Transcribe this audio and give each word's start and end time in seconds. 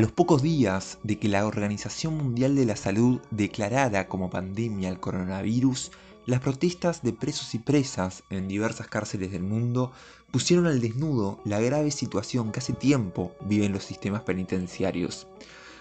los 0.00 0.12
pocos 0.12 0.40
días 0.40 0.98
de 1.02 1.18
que 1.18 1.28
la 1.28 1.46
Organización 1.46 2.16
Mundial 2.16 2.56
de 2.56 2.64
la 2.64 2.76
Salud 2.76 3.20
declarara 3.30 4.08
como 4.08 4.30
pandemia 4.30 4.88
el 4.88 4.98
coronavirus, 4.98 5.90
las 6.24 6.40
protestas 6.40 7.02
de 7.02 7.12
presos 7.12 7.54
y 7.54 7.58
presas 7.58 8.22
en 8.30 8.48
diversas 8.48 8.88
cárceles 8.88 9.30
del 9.30 9.42
mundo 9.42 9.92
pusieron 10.30 10.66
al 10.66 10.80
desnudo 10.80 11.38
la 11.44 11.60
grave 11.60 11.90
situación 11.90 12.50
que 12.50 12.60
hace 12.60 12.72
tiempo 12.72 13.34
viven 13.42 13.72
los 13.72 13.84
sistemas 13.84 14.22
penitenciarios. 14.22 15.26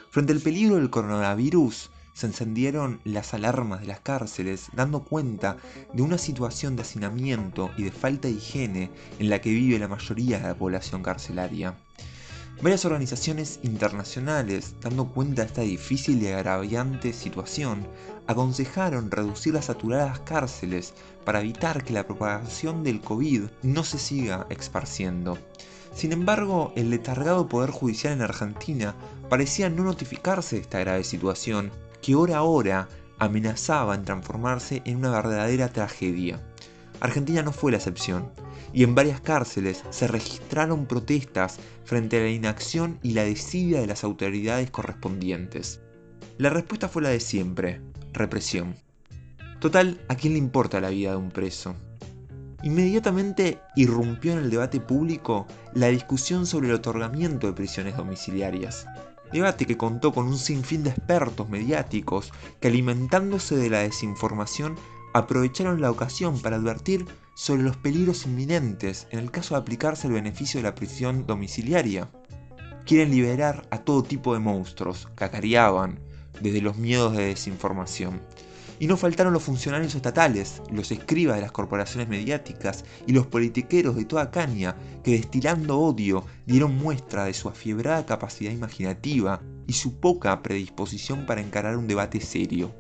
Frente 0.10 0.34
al 0.34 0.42
peligro 0.42 0.76
del 0.76 0.90
coronavirus, 0.90 1.90
se 2.14 2.28
encendieron 2.28 3.00
las 3.06 3.34
alarmas 3.34 3.80
de 3.80 3.88
las 3.88 4.02
cárceles 4.02 4.68
dando 4.74 5.00
cuenta 5.02 5.56
de 5.94 6.02
una 6.02 6.18
situación 6.18 6.76
de 6.76 6.82
hacinamiento 6.82 7.72
y 7.78 7.84
de 7.84 7.92
falta 7.92 8.28
de 8.28 8.34
higiene 8.34 8.92
en 9.18 9.30
la 9.30 9.40
que 9.40 9.52
vive 9.52 9.80
la 9.80 9.88
mayoría 9.88 10.40
de 10.40 10.48
la 10.50 10.56
población 10.56 11.04
carcelaria. 11.04 11.78
Varias 12.62 12.84
organizaciones 12.84 13.62
internacionales, 13.64 14.76
dando 14.82 15.08
cuenta 15.08 15.44
de 15.44 15.48
esta 15.48 15.62
difícil 15.62 16.22
y 16.22 16.28
agraviante 16.28 17.14
situación, 17.14 17.88
aconsejaron 18.28 19.10
reducir 19.10 19.54
las 19.54 19.66
saturadas 19.66 20.20
cárceles 20.20 20.94
para 21.24 21.40
evitar 21.40 21.86
que 21.86 21.94
la 21.94 22.06
propagación 22.06 22.84
del 22.84 23.00
COVID 23.00 23.44
no 23.64 23.86
se 23.86 23.98
siga 23.98 24.46
esparciendo. 24.50 25.38
Sin 25.96 26.12
embargo, 26.12 26.74
el 26.76 26.90
letargado 26.90 27.48
Poder 27.48 27.72
Judicial 27.72 28.12
en 28.12 28.24
Argentina 28.24 28.94
parecía 29.30 29.70
no 29.70 29.86
notificarse 29.86 30.58
de 30.58 30.64
esta 30.64 30.80
grave 30.80 31.06
situación 31.06 31.72
que 32.02 32.16
hora 32.16 32.40
a 32.40 32.44
hora 32.44 32.90
amenazaba 33.20 33.96
en 33.96 34.04
transformarse 34.04 34.82
en 34.84 34.98
una 34.98 35.12
verdadera 35.12 35.70
tragedia. 35.70 36.42
Argentina 37.02 37.42
no 37.42 37.52
fue 37.52 37.72
la 37.72 37.78
excepción, 37.78 38.32
y 38.74 38.84
en 38.84 38.96
varias 38.96 39.22
cárceles 39.22 39.84
se 39.90 40.08
registraron 40.08 40.86
protestas 40.86 41.58
frente 41.84 42.18
a 42.18 42.22
la 42.22 42.30
inacción 42.30 43.00
y 43.02 43.14
la 43.14 43.24
desidia 43.24 43.82
de 43.82 43.88
las 43.88 44.04
autoridades 44.04 44.70
correspondientes. 44.70 45.82
La 46.38 46.50
respuesta 46.50 46.88
fue 46.88 47.02
la 47.02 47.10
de 47.10 47.20
siempre, 47.20 47.82
represión. 48.14 48.76
Total, 49.60 50.00
¿a 50.08 50.16
quién 50.16 50.34
le 50.34 50.40
importa 50.40 50.80
la 50.80 50.90
vida 50.90 51.12
de 51.12 51.18
un 51.18 51.32
preso? 51.32 51.76
Inmediatamente 52.62 53.60
irrumpió 53.76 54.34
en 54.34 54.40
el 54.40 54.50
debate 54.50 54.80
público 54.80 55.48
la 55.74 55.88
discusión 55.88 56.46
sobre 56.46 56.68
el 56.68 56.76
otorgamiento 56.76 57.48
de 57.48 57.54
prisiones 57.54 57.96
domiciliarias. 57.96 58.86
Debate 59.32 59.66
que 59.66 59.78
contó 59.78 60.12
con 60.12 60.28
un 60.28 60.38
sinfín 60.38 60.84
de 60.84 60.90
expertos 60.90 61.50
mediáticos 61.50 62.32
que 62.60 62.68
alimentándose 62.68 63.56
de 63.56 63.70
la 63.70 63.80
desinformación 63.80 64.76
aprovecharon 65.14 65.82
la 65.82 65.92
ocasión 65.92 66.40
para 66.42 66.58
advertir 66.58 67.06
sobre 67.36 67.64
los 67.64 67.78
peligros 67.78 68.26
inminentes 68.26 69.08
en 69.12 69.20
el 69.20 69.32
caso 69.32 69.56
de 69.56 69.62
aplicarse 69.62 70.08
el 70.08 70.14
beneficio 70.14 70.60
de 70.60 70.64
la 70.64 70.76
prisión 70.76 71.26
domiciliaria. 71.26 72.10
Quieren 72.86 73.12
liberar 73.12 73.68
a 73.72 73.80
todo 73.80 74.04
tipo 74.04 74.34
de 74.34 74.40
monstruos, 74.40 75.08
cacareaban, 75.16 76.00
desde 76.42 76.62
los 76.62 76.78
miedos 76.78 77.16
de 77.16 77.28
desinformación. 77.28 78.22
Y 78.80 78.88
no 78.88 78.96
faltaron 78.96 79.34
los 79.34 79.44
funcionarios 79.44 79.94
estatales, 79.94 80.62
los 80.72 80.92
escribas 80.92 81.36
de 81.36 81.42
las 81.42 81.52
corporaciones 81.52 82.08
mediáticas 82.08 82.86
y 83.06 83.12
los 83.12 83.28
politiqueros 83.28 83.96
de 83.96 84.06
toda 84.06 84.32
caña 84.32 84.76
que 85.04 85.12
destilando 85.12 85.80
odio 85.80 86.26
dieron 86.46 86.78
muestra 86.78 87.26
de 87.26 87.34
su 87.34 87.50
afiebrada 87.50 88.06
capacidad 88.06 88.52
imaginativa 88.52 89.42
y 89.68 89.74
su 89.74 90.00
poca 90.00 90.42
predisposición 90.42 91.26
para 91.26 91.42
encarar 91.42 91.76
un 91.76 91.88
debate 91.88 92.22
serio. 92.22 92.74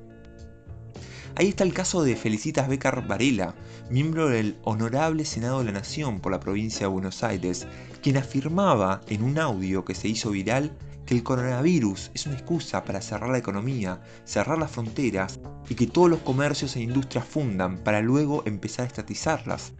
Ahí 1.35 1.49
está 1.49 1.63
el 1.63 1.73
caso 1.73 2.03
de 2.03 2.15
Felicitas 2.15 2.67
Becar 2.67 3.07
Varela, 3.07 3.55
miembro 3.89 4.27
del 4.27 4.57
Honorable 4.63 5.23
Senado 5.23 5.59
de 5.59 5.65
la 5.65 5.71
Nación 5.71 6.19
por 6.19 6.31
la 6.31 6.39
provincia 6.39 6.81
de 6.81 6.93
Buenos 6.93 7.23
Aires, 7.23 7.65
quien 8.01 8.17
afirmaba 8.17 9.01
en 9.07 9.23
un 9.23 9.39
audio 9.39 9.85
que 9.85 9.95
se 9.95 10.07
hizo 10.07 10.31
viral 10.31 10.77
que 11.05 11.15
el 11.15 11.23
coronavirus 11.23 12.11
es 12.13 12.25
una 12.27 12.35
excusa 12.35 12.83
para 12.83 13.01
cerrar 13.01 13.29
la 13.29 13.37
economía, 13.37 14.01
cerrar 14.25 14.57
las 14.57 14.71
fronteras 14.71 15.39
y 15.67 15.75
que 15.75 15.87
todos 15.87 16.09
los 16.09 16.19
comercios 16.19 16.75
e 16.75 16.81
industrias 16.81 17.25
fundan 17.25 17.79
para 17.79 18.01
luego 18.01 18.43
empezar 18.45 18.83
a 18.83 18.87
estatizarlas, 18.87 19.73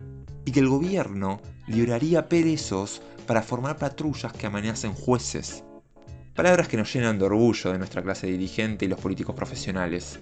y 0.46 0.52
que 0.52 0.62
el 0.62 0.69
gobierno 0.69 1.41
libraría 1.68 2.29
perezos 2.29 3.02
para 3.28 3.44
formar 3.44 3.78
patrullas 3.78 4.34
que 4.34 4.47
amenacen 4.47 4.94
jueces. 4.94 5.63
Palabras 6.34 6.68
que 6.68 6.78
nos 6.78 6.91
llenan 6.91 7.19
de 7.19 7.25
orgullo 7.25 7.72
de 7.72 7.78
nuestra 7.78 8.02
clase 8.02 8.25
dirigente 8.28 8.85
y 8.85 8.88
los 8.88 9.00
políticos 9.00 9.35
profesionales. 9.35 10.19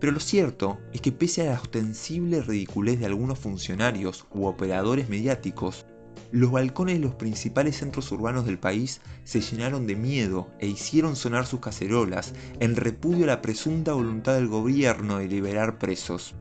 Pero 0.00 0.12
lo 0.12 0.20
cierto 0.20 0.78
es 0.92 1.00
que 1.00 1.12
pese 1.12 1.42
a 1.42 1.52
la 1.52 1.60
ostensible 1.60 2.42
ridiculez 2.42 2.98
de 3.00 3.06
algunos 3.06 3.38
funcionarios 3.38 4.26
u 4.30 4.46
operadores 4.46 5.08
mediáticos, 5.08 5.86
los 6.32 6.50
balcones 6.50 6.96
de 6.96 7.06
los 7.06 7.14
principales 7.14 7.76
centros 7.76 8.10
urbanos 8.10 8.46
del 8.46 8.58
país 8.58 9.00
se 9.24 9.40
llenaron 9.40 9.86
de 9.86 9.96
miedo 9.96 10.50
e 10.58 10.66
hicieron 10.66 11.16
sonar 11.16 11.46
sus 11.46 11.60
cacerolas 11.60 12.34
en 12.60 12.76
repudio 12.76 13.24
a 13.24 13.28
la 13.28 13.42
presunta 13.42 13.92
voluntad 13.92 14.34
del 14.34 14.48
gobierno 14.48 15.18
de 15.18 15.28
liberar 15.28 15.78
presos. 15.78 16.34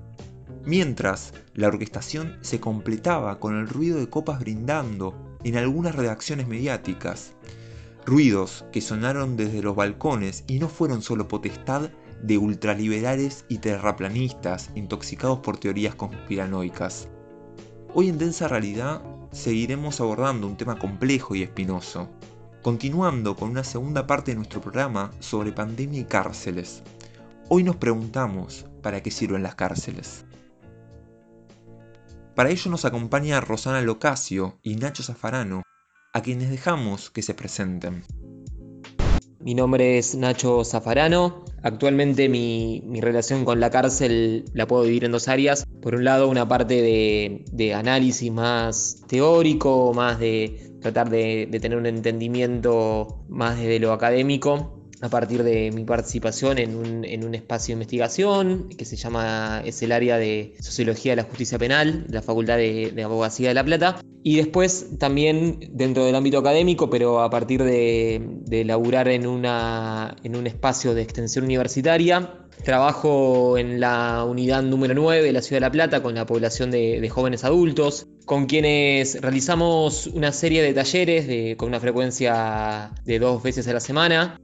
Mientras, 0.66 1.34
la 1.54 1.68
orquestación 1.68 2.38
se 2.42 2.60
completaba 2.60 3.40
con 3.40 3.56
el 3.56 3.68
ruido 3.68 4.00
de 4.00 4.10
copas 4.10 4.40
brindando 4.40 5.38
en 5.44 5.58
algunas 5.58 5.94
redacciones 5.94 6.48
mediáticas. 6.48 7.34
Ruidos 8.06 8.66
que 8.72 8.82
sonaron 8.82 9.38
desde 9.38 9.62
los 9.62 9.76
balcones 9.76 10.44
y 10.48 10.58
no 10.60 10.68
fueron 10.68 11.04
solo 11.04 11.28
potestad 11.28 11.92
de 12.22 12.38
ultraliberales 12.38 13.46
y 13.50 13.60
terraplanistas 13.60 14.70
intoxicados 14.76 15.40
por 15.40 15.58
teorías 15.58 15.96
conspiranoicas. 15.96 17.08
Hoy 17.94 18.10
en 18.10 18.18
Densa 18.18 18.48
Realidad 18.48 19.02
seguiremos 19.32 20.02
abordando 20.02 20.48
un 20.48 20.58
tema 20.58 20.78
complejo 20.80 21.36
y 21.36 21.44
espinoso, 21.44 22.10
continuando 22.62 23.36
con 23.36 23.50
una 23.50 23.64
segunda 23.64 24.08
parte 24.08 24.32
de 24.32 24.38
nuestro 24.38 24.62
programa 24.62 25.12
sobre 25.20 25.52
pandemia 25.52 26.02
y 26.02 26.06
cárceles. 26.06 26.84
Hoy 27.48 27.64
nos 27.64 27.76
preguntamos, 27.76 28.66
¿para 28.82 29.04
qué 29.04 29.12
sirven 29.12 29.44
las 29.44 29.56
cárceles? 29.56 30.26
Para 32.36 32.50
ello 32.50 32.72
nos 32.72 32.84
acompaña 32.84 33.40
Rosana 33.40 33.82
Locasio 33.82 34.60
y 34.62 34.76
Nacho 34.76 35.04
Zafarano, 35.04 35.64
a 36.12 36.22
quienes 36.22 36.50
dejamos 36.50 37.10
que 37.10 37.22
se 37.22 37.34
presenten. 37.34 38.04
Mi 39.46 39.54
nombre 39.54 40.00
es 40.00 40.16
Nacho 40.16 40.66
Zafarano. 40.66 41.46
Actualmente 41.62 42.30
mi, 42.30 42.82
relación 43.00 43.46
con 43.46 43.60
la 43.60 43.70
cárcel 43.70 44.46
la 44.54 44.66
puedo 44.66 44.82
dividir 44.82 45.04
en 45.04 45.12
dos 45.12 45.28
áreas. 45.28 45.68
Por 45.84 45.94
un 45.94 46.04
lado, 46.04 46.28
una 46.30 46.48
parte 46.48 46.82
de, 46.82 47.74
análisis 47.76 48.32
más 48.32 49.04
teórico, 49.08 49.94
más 49.94 50.18
de 50.18 50.72
tratar 50.82 51.12
de, 51.12 51.48
de 51.48 51.60
tener 51.60 51.78
un 51.78 51.86
entendimiento 51.86 53.24
más 53.30 53.60
desde 53.60 53.78
lo 53.78 53.94
académico 53.94 54.85
a 55.06 55.10
partir 55.10 55.44
de 55.44 55.72
mi 55.72 55.86
participación 55.86 56.58
en 56.58 56.76
un, 56.76 57.36
espacio 57.36 57.74
de 57.74 57.74
investigación 57.74 58.70
que 58.70 58.86
se 58.86 58.96
llama, 58.96 59.62
es 59.66 59.82
el 59.82 59.92
área 59.92 60.18
de 60.18 60.56
Sociología 60.60 61.12
de 61.12 61.18
la 61.18 61.24
Justicia 61.24 61.58
Penal, 61.58 62.08
de 62.08 62.14
la 62.14 62.22
Facultad 62.22 62.58
de, 62.58 63.02
Abogacía 63.04 63.50
de 63.50 63.54
La 63.54 63.64
Plata. 63.64 64.02
Y 64.24 64.38
después 64.38 64.98
también 64.98 65.60
dentro 65.72 66.06
del 66.06 66.16
ámbito 66.16 66.40
académico, 66.40 66.90
pero 66.90 67.22
a 67.22 67.30
partir 67.30 67.64
de, 67.64 68.22
de 68.46 68.66
laburar 68.66 69.08
en, 69.08 69.28
una, 69.28 70.16
en 70.24 70.36
un 70.36 70.48
espacio 70.48 70.96
de 70.96 71.04
extensión 71.04 71.46
universitaria, 71.46 72.46
Trabajo 72.64 73.58
en 73.58 73.80
la 73.80 74.24
unidad 74.24 74.64
número 74.64 74.94
9 74.96 75.22
de 75.22 75.34
la 75.34 75.42
Ciudad 75.42 75.58
de 75.58 75.68
La 75.68 75.72
Plata 75.72 76.02
con 76.02 76.16
la 76.16 76.26
población 76.26 76.72
de, 76.72 77.08
jóvenes 77.10 77.44
adultos, 77.44 78.08
con 78.26 78.46
quienes 78.46 79.22
realizamos 79.22 80.08
una 80.08 80.32
serie 80.32 80.64
de 80.64 80.74
talleres 80.74 81.58
con 81.58 81.68
una 81.68 81.80
frecuencia 81.80 82.92
de 83.04 83.20
dos 83.20 83.44
veces 83.44 83.68
a 83.68 83.74
la 83.74 83.80
semana, 83.80 84.40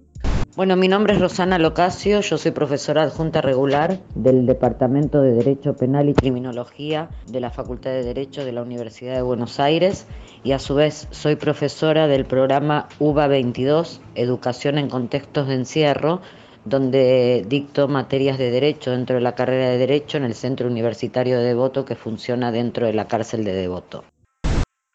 bueno, 0.56 0.76
mi 0.76 0.90
nombre 0.90 1.14
es 1.14 1.22
Rosana 1.22 1.58
Locasio, 1.58 2.20
yo 2.20 2.38
soy 2.38 2.52
profesora 2.52 3.04
adjunta 3.04 3.42
regular 3.42 4.00
del 4.16 4.46
Departamento 4.46 5.22
de 5.22 5.34
Derecho 5.34 5.76
Penal 5.76 6.10
y 6.10 6.14
Criminología 6.14 7.10
de 7.28 7.40
la 7.40 7.52
Facultad 7.52 7.92
de 7.92 8.04
Derecho 8.04 8.44
de 8.44 8.52
la 8.52 8.62
Universidad 8.62 9.16
de 9.16 9.22
Buenos 9.22 9.62
Aires 9.62 10.08
y 10.44 10.52
a 10.52 10.60
su 10.60 10.76
vez 10.76 11.08
soy 11.12 11.38
profesora 11.38 12.08
del 12.08 12.26
programa 12.26 12.90
UBA 13.00 13.28
22, 13.28 14.02
Educación 14.16 14.78
en 14.78 14.90
Contextos 14.90 15.48
de 15.48 15.56
Encierro, 15.56 16.22
donde 16.66 17.46
dicto 17.48 17.88
materias 17.88 18.38
de 18.38 18.52
derecho 18.52 18.92
dentro 18.92 19.16
de 19.16 19.22
la 19.22 19.36
carrera 19.36 19.70
de 19.70 19.78
derecho 19.78 20.18
en 20.18 20.26
el 20.26 20.36
Centro 20.36 20.68
Universitario 20.68 21.40
de 21.40 21.46
Devoto 21.46 21.86
que 21.86 21.96
funciona 21.96 22.52
dentro 22.52 22.86
de 22.86 22.94
la 22.94 23.08
cárcel 23.08 23.46
de 23.46 23.54
Devoto. 23.54 24.04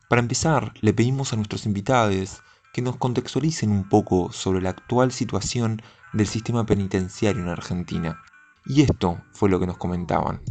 Para 0.08 0.20
empezar, 0.20 0.72
le 0.82 0.92
pedimos 0.92 1.32
a 1.32 1.36
nuestros 1.36 1.66
invitados 1.66 2.42
que 2.76 2.82
nos 2.82 2.98
contextualicen 2.98 3.70
un 3.70 3.88
poco 3.88 4.30
sobre 4.32 4.60
la 4.60 4.68
actual 4.68 5.10
situación 5.10 5.80
del 6.12 6.26
sistema 6.26 6.66
penitenciario 6.66 7.40
en 7.40 7.48
Argentina. 7.48 8.20
Y 8.66 8.82
esto 8.82 9.18
fue 9.32 9.48
lo 9.48 9.58
que 9.58 9.66
nos 9.66 9.78
comentaban. 9.78 10.42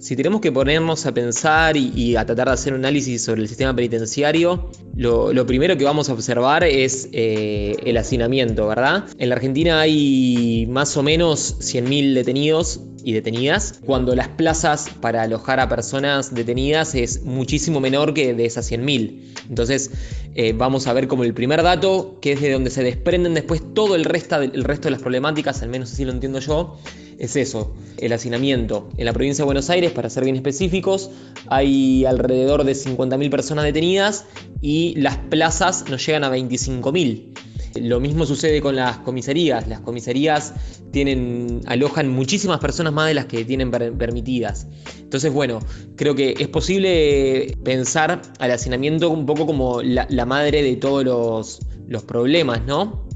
Si 0.00 0.16
tenemos 0.16 0.40
que 0.40 0.50
ponernos 0.50 1.04
a 1.04 1.12
pensar 1.12 1.76
y, 1.76 2.16
a 2.16 2.24
tratar 2.24 2.46
de 2.46 2.54
hacer 2.54 2.72
un 2.72 2.78
análisis 2.78 3.22
sobre 3.22 3.42
el 3.42 3.48
sistema 3.48 3.76
penitenciario, 3.76 4.70
lo, 4.96 5.46
primero 5.46 5.76
que 5.76 5.84
vamos 5.84 6.08
a 6.08 6.14
observar 6.14 6.64
es 6.64 7.10
eh, 7.12 7.76
el 7.84 7.98
hacinamiento, 7.98 8.66
¿verdad? 8.66 9.04
En 9.18 9.28
la 9.28 9.34
Argentina 9.34 9.78
hay 9.78 10.66
más 10.70 10.96
o 10.96 11.02
menos 11.02 11.58
100.000 11.60 12.14
detenidos 12.14 12.80
y 13.04 13.12
detenidas, 13.12 13.78
cuando 13.84 14.14
las 14.14 14.28
plazas 14.28 14.88
para 15.02 15.20
alojar 15.20 15.60
a 15.60 15.68
personas 15.68 16.34
detenidas 16.34 16.94
es 16.94 17.22
muchísimo 17.22 17.78
menor 17.78 18.14
que 18.14 18.32
de 18.32 18.46
esas 18.46 18.72
100.000. 18.72 19.34
Entonces 19.50 19.90
eh, 20.34 20.54
vamos 20.54 20.86
a 20.86 20.94
ver 20.94 21.08
como 21.08 21.24
el 21.24 21.34
primer 21.34 21.62
dato, 21.62 22.18
que 22.22 22.32
es 22.32 22.40
de 22.40 22.52
donde 22.52 22.70
se 22.70 22.82
desprenden 22.82 23.34
después 23.34 23.62
todo 23.74 23.96
el 23.96 24.06
resto, 24.06 24.36
el 24.36 24.64
resto 24.64 24.84
de 24.84 24.92
las 24.92 25.02
problemáticas, 25.02 25.60
al 25.60 25.68
menos 25.68 25.92
así 25.92 26.06
lo 26.06 26.12
entiendo 26.12 26.38
yo, 26.38 26.78
es 27.20 27.36
eso, 27.36 27.74
el 27.98 28.12
hacinamiento. 28.14 28.88
En 28.96 29.04
la 29.04 29.12
provincia 29.12 29.42
de 29.42 29.46
Buenos 29.46 29.68
Aires, 29.68 29.92
para 29.92 30.08
ser 30.08 30.24
bien 30.24 30.36
específicos, 30.36 31.10
hay 31.48 32.06
alrededor 32.06 32.64
de 32.64 32.72
50.000 32.72 33.30
personas 33.30 33.66
detenidas 33.66 34.24
y 34.62 34.94
las 34.96 35.18
plazas 35.18 35.84
nos 35.90 36.04
llegan 36.04 36.24
a 36.24 36.30
25.000. 36.30 37.34
Lo 37.82 38.00
mismo 38.00 38.24
sucede 38.24 38.62
con 38.62 38.74
las 38.74 38.98
comisarías. 38.98 39.68
Las 39.68 39.80
comisarías 39.80 40.54
tienen, 40.92 41.60
alojan 41.66 42.08
muchísimas 42.08 42.58
personas 42.58 42.94
más 42.94 43.06
de 43.06 43.14
las 43.14 43.26
que 43.26 43.44
tienen 43.44 43.70
permitidas. 43.70 44.66
Entonces, 44.98 45.30
bueno, 45.30 45.60
creo 45.96 46.14
que 46.14 46.34
es 46.38 46.48
posible 46.48 47.54
pensar 47.62 48.22
al 48.38 48.50
hacinamiento 48.50 49.10
un 49.10 49.26
poco 49.26 49.44
como 49.44 49.82
la, 49.82 50.06
madre 50.24 50.62
de 50.62 50.76
todos 50.76 51.04
los, 51.04 51.60
los 51.86 52.02
problemas, 52.02 52.64
¿no? 52.66 53.09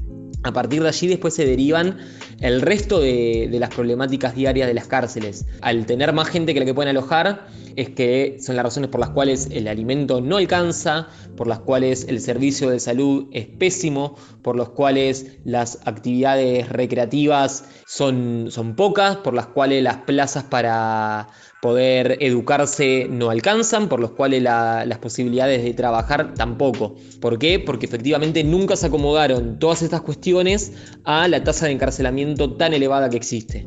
A 0.45 0.53
partir 0.53 0.83
de 0.83 0.89
allí 0.89 1.07
después 1.07 1.33
se 1.33 1.43
derivan 1.43 1.97
el 2.39 2.61
resto 2.61 2.99
de, 2.99 3.49
las 3.51 3.71
problemáticas 3.71 4.35
diarias 4.35 4.67
de 4.67 4.75
las 4.75 4.85
cárceles. 4.85 5.47
Al 5.61 5.87
tener 5.87 6.13
más 6.13 6.27
gente 6.27 6.53
que 6.53 6.59
la 6.59 6.67
que 6.67 6.73
pueden 6.75 6.95
alojar, 6.95 7.47
es 7.75 7.89
que 7.89 8.37
son 8.39 8.55
las 8.55 8.63
razones 8.63 8.91
por 8.91 8.99
las 8.99 9.09
cuales 9.09 9.49
el 9.51 9.67
alimento 9.67 10.21
no 10.21 10.37
alcanza, 10.37 11.07
por 11.35 11.47
las 11.47 11.59
cuales 11.61 12.05
el 12.07 12.21
servicio 12.21 12.69
de 12.69 12.79
salud 12.79 13.25
es 13.31 13.47
pésimo, 13.47 14.17
por 14.43 14.55
las 14.55 14.69
cuales 14.69 15.37
las 15.45 15.79
actividades 15.85 16.69
recreativas 16.69 17.65
son, 17.87 18.51
son 18.51 18.75
pocas, 18.75 19.17
por 19.17 19.33
las 19.33 19.47
cuales 19.47 19.81
las 19.81 19.97
plazas 19.97 20.43
para 20.43 21.27
poder 21.65 22.19
educarse 22.21 23.07
no 23.09 23.31
alcanzan, 23.31 23.89
por 23.89 23.99
los 23.99 24.11
cuales 24.11 24.43
las 24.43 24.99
posibilidades 24.99 25.63
de 25.63 25.73
trabajar 25.73 26.35
tampoco. 26.35 26.93
¿Por 27.19 27.39
qué? 27.39 27.57
Porque 27.57 27.87
efectivamente 27.87 28.43
nunca 28.43 28.75
se 28.75 28.85
acomodaron 28.85 29.57
todas 29.57 29.81
estas 29.81 30.01
cuestiones 30.01 30.73
a 31.05 31.27
la 31.27 31.43
tasa 31.43 31.65
de 31.65 31.71
encarcelamiento 31.71 32.53
tan 32.53 32.75
elevada 32.75 33.09
que 33.09 33.17
existe. 33.17 33.65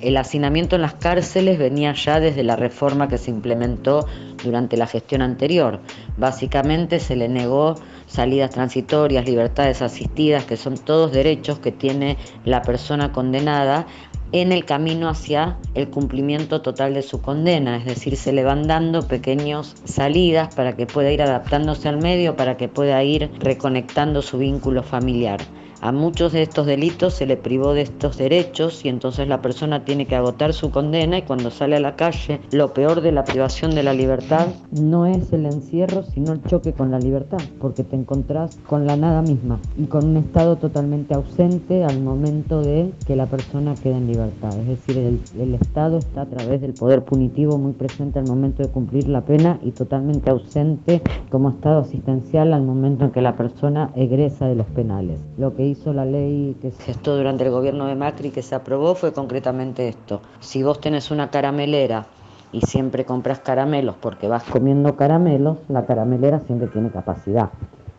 El 0.00 0.16
hacinamiento 0.16 0.74
en 0.74 0.82
las 0.82 0.94
cárceles 0.94 1.56
venía 1.56 1.92
ya 1.92 2.18
desde 2.18 2.42
la 2.42 2.56
reforma 2.56 3.06
que 3.06 3.18
se 3.18 3.30
implementó 3.30 4.06
durante 4.42 4.76
la 4.76 4.88
gestión 4.88 5.22
anterior. 5.22 5.82
Básicamente 6.16 6.98
se 6.98 7.14
le 7.14 7.28
negó 7.28 7.76
salidas 8.06 8.50
transitorias, 8.50 9.24
libertades 9.24 9.82
asistidas, 9.82 10.46
que 10.46 10.56
son 10.56 10.78
todos 10.78 11.12
derechos 11.12 11.60
que 11.60 11.70
tiene 11.70 12.16
la 12.44 12.62
persona 12.62 13.12
condenada 13.12 13.86
en 14.32 14.52
el 14.52 14.64
camino 14.64 15.08
hacia 15.08 15.58
el 15.74 15.88
cumplimiento 15.88 16.62
total 16.62 16.94
de 16.94 17.02
su 17.02 17.20
condena, 17.20 17.76
es 17.76 17.84
decir, 17.84 18.16
se 18.16 18.32
le 18.32 18.44
van 18.44 18.66
dando 18.66 19.06
pequeñas 19.06 19.76
salidas 19.84 20.54
para 20.54 20.76
que 20.76 20.86
pueda 20.86 21.10
ir 21.10 21.22
adaptándose 21.22 21.88
al 21.88 21.98
medio, 21.98 22.36
para 22.36 22.56
que 22.56 22.68
pueda 22.68 23.02
ir 23.02 23.30
reconectando 23.38 24.22
su 24.22 24.38
vínculo 24.38 24.82
familiar. 24.82 25.40
A 25.82 25.92
muchos 25.92 26.32
de 26.32 26.42
estos 26.42 26.66
delitos 26.66 27.14
se 27.14 27.24
le 27.24 27.38
privó 27.38 27.72
de 27.72 27.80
estos 27.80 28.18
derechos 28.18 28.84
y 28.84 28.88
entonces 28.88 29.26
la 29.28 29.40
persona 29.40 29.84
tiene 29.86 30.06
que 30.06 30.14
agotar 30.14 30.52
su 30.52 30.70
condena 30.70 31.16
y 31.16 31.22
cuando 31.22 31.50
sale 31.50 31.76
a 31.76 31.80
la 31.80 31.96
calle 31.96 32.40
lo 32.52 32.74
peor 32.74 33.00
de 33.00 33.12
la 33.12 33.24
privación 33.24 33.74
de 33.74 33.82
la 33.82 33.94
libertad 33.94 34.48
no 34.72 35.06
es 35.06 35.32
el 35.32 35.46
encierro 35.46 36.02
sino 36.02 36.32
el 36.32 36.42
choque 36.42 36.74
con 36.74 36.90
la 36.90 36.98
libertad 36.98 37.38
porque 37.58 37.82
te 37.82 37.96
encontrás 37.96 38.58
con 38.66 38.86
la 38.86 38.96
nada 38.96 39.22
misma 39.22 39.58
y 39.78 39.84
con 39.86 40.04
un 40.04 40.18
estado 40.18 40.56
totalmente 40.56 41.14
ausente 41.14 41.82
al 41.82 42.02
momento 42.02 42.60
de 42.60 42.92
que 43.06 43.16
la 43.16 43.26
persona 43.26 43.74
quede 43.74 43.96
en 43.96 44.06
libertad. 44.06 44.56
Es 44.58 44.66
decir, 44.66 44.98
el, 44.98 45.20
el 45.40 45.54
Estado 45.54 45.98
está 45.98 46.22
a 46.22 46.26
través 46.26 46.60
del 46.60 46.74
poder 46.74 47.04
punitivo 47.04 47.56
muy 47.58 47.72
presente 47.72 48.18
al 48.18 48.26
momento 48.26 48.62
de 48.62 48.68
cumplir 48.68 49.08
la 49.08 49.22
pena 49.22 49.58
y 49.62 49.70
totalmente 49.70 50.30
ausente 50.30 51.00
como 51.30 51.50
estado 51.50 51.80
asistencial 51.80 52.52
al 52.52 52.62
momento 52.62 53.04
en 53.06 53.10
que 53.12 53.22
la 53.22 53.36
persona 53.36 53.90
egresa 53.94 54.46
de 54.46 54.56
los 54.56 54.66
penales. 54.66 55.20
Lo 55.38 55.54
que 55.54 55.69
hizo 55.70 55.92
la 55.92 56.04
ley 56.04 56.56
que 56.60 56.70
se 56.70 56.82
gestó 56.82 57.16
durante 57.16 57.44
el 57.44 57.50
gobierno 57.50 57.86
de 57.86 57.94
Macri 57.94 58.30
que 58.30 58.42
se 58.42 58.54
aprobó 58.54 58.94
fue 58.94 59.12
concretamente 59.12 59.88
esto. 59.88 60.20
Si 60.40 60.62
vos 60.62 60.80
tenés 60.80 61.10
una 61.10 61.30
caramelera 61.30 62.06
y 62.52 62.60
siempre 62.62 63.04
compras 63.04 63.40
caramelos 63.40 63.96
porque 64.00 64.28
vas 64.28 64.44
comiendo 64.44 64.96
caramelos, 64.96 65.58
la 65.68 65.86
caramelera 65.86 66.40
siempre 66.40 66.68
tiene 66.68 66.90
capacidad. 66.90 67.50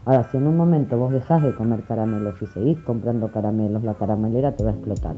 Ahora, 0.06 0.28
si 0.32 0.38
en 0.38 0.48
un 0.48 0.58
momento 0.58 0.98
vos 0.98 1.12
dejás 1.12 1.44
de 1.44 1.54
comer 1.54 1.84
caramelos 1.84 2.42
y 2.42 2.48
seguís 2.48 2.80
comprando 2.80 3.32
caramelos, 3.32 3.84
la 3.84 3.94
caramelera 3.94 4.52
te 4.52 4.64
va 4.64 4.72
a 4.72 4.74
explotar. 4.74 5.16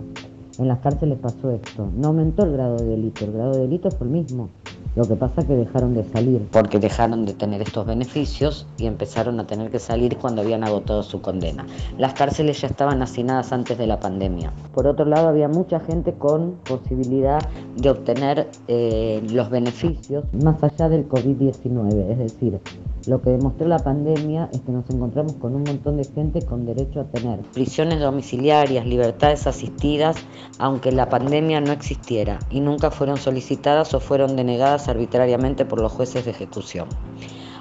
En 0.59 0.67
las 0.67 0.79
cárceles 0.79 1.17
pasó 1.19 1.51
esto. 1.51 1.89
No 1.95 2.09
aumentó 2.09 2.44
el 2.44 2.53
grado 2.53 2.77
de 2.77 2.85
delito, 2.85 3.25
el 3.25 3.31
grado 3.31 3.53
de 3.53 3.61
delito 3.61 3.89
fue 3.91 4.07
el 4.07 4.13
mismo. 4.13 4.50
Lo 4.95 5.06
que 5.06 5.15
pasa 5.15 5.41
es 5.41 5.47
que 5.47 5.56
dejaron 5.56 5.94
de 5.94 6.03
salir 6.03 6.47
porque 6.51 6.80
dejaron 6.80 7.25
de 7.25 7.33
tener 7.33 7.62
estos 7.62 7.85
beneficios 7.85 8.68
y 8.77 8.85
empezaron 8.85 9.39
a 9.39 9.47
tener 9.47 9.71
que 9.71 9.80
salir 9.80 10.18
cuando 10.18 10.41
habían 10.41 10.63
agotado 10.63 11.03
su 11.03 11.21
condena. 11.21 11.65
Las 11.97 12.13
cárceles 12.13 12.62
ya 12.62 12.68
estaban 12.68 13.01
hacinadas 13.01 13.51
antes 13.51 13.77
de 13.77 13.88
la 13.88 14.00
pandemia. 14.00 14.51
Por 14.74 14.88
otro 14.88 15.06
lado, 15.06 15.27
había 15.27 15.47
mucha 15.47 15.80
gente 15.80 16.13
con 16.13 16.53
posibilidad 16.63 17.39
de 17.75 17.89
obtener 17.89 18.47
eh, 18.68 19.21
los 19.31 19.50
beneficios 19.50 20.25
más 20.33 20.63
allá 20.63 20.89
del 20.89 21.07
COVID-19, 21.07 22.12
es 22.12 22.18
decir, 22.18 22.59
lo 23.07 23.21
que 23.21 23.31
demostró 23.31 23.67
la 23.67 23.79
pandemia 23.79 24.50
es 24.53 24.61
que 24.61 24.71
nos 24.71 24.89
encontramos 24.89 25.33
con 25.33 25.55
un 25.55 25.63
montón 25.63 25.97
de 25.97 26.05
gente 26.05 26.45
con 26.45 26.65
derecho 26.65 27.01
a 27.01 27.05
tener 27.05 27.39
prisiones 27.53 28.00
domiciliarias, 28.00 28.85
libertades 28.85 29.45
asistidas, 29.45 30.17
aunque 30.57 30.91
la 30.91 31.09
pandemia 31.09 31.59
no 31.59 31.71
existiera 31.71 32.39
y 32.50 32.61
nunca 32.61 32.91
fueron 32.91 33.17
solicitadas 33.17 33.94
o 33.94 34.00
fueron 34.00 34.35
denegadas 34.35 34.88
arbitrariamente 34.88 35.65
por 35.65 35.81
los 35.81 35.91
jueces 35.91 36.25
de 36.25 36.31
ejecución. 36.31 36.88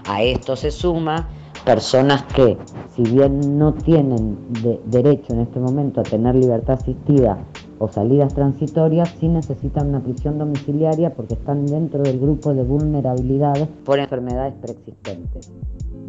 A 0.07 0.23
esto 0.23 0.57
se 0.57 0.71
suma 0.71 1.29
personas 1.65 2.23
que, 2.35 2.57
si 2.95 3.03
bien 3.03 3.59
no 3.59 3.73
tienen 3.75 4.39
derecho 4.85 5.33
en 5.33 5.41
este 5.41 5.61
momento 5.61 6.01
a 6.01 6.05
tener 6.05 6.35
libertad 6.35 6.79
asistida 6.81 7.39
o 7.83 7.89
salidas 7.89 8.33
transitorias, 8.33 9.09
sí 9.19 9.27
necesitan 9.29 9.89
una 9.89 10.01
prisión 10.01 10.39
domiciliaria 10.39 11.15
porque 11.15 11.35
están 11.35 11.67
dentro 11.67 12.05
del 12.05 12.21
grupo 12.21 12.55
de 12.55 12.63
vulnerabilidad 12.63 13.69
por 13.85 13.99
enfermedades 13.99 14.55
preexistentes. 14.63 15.51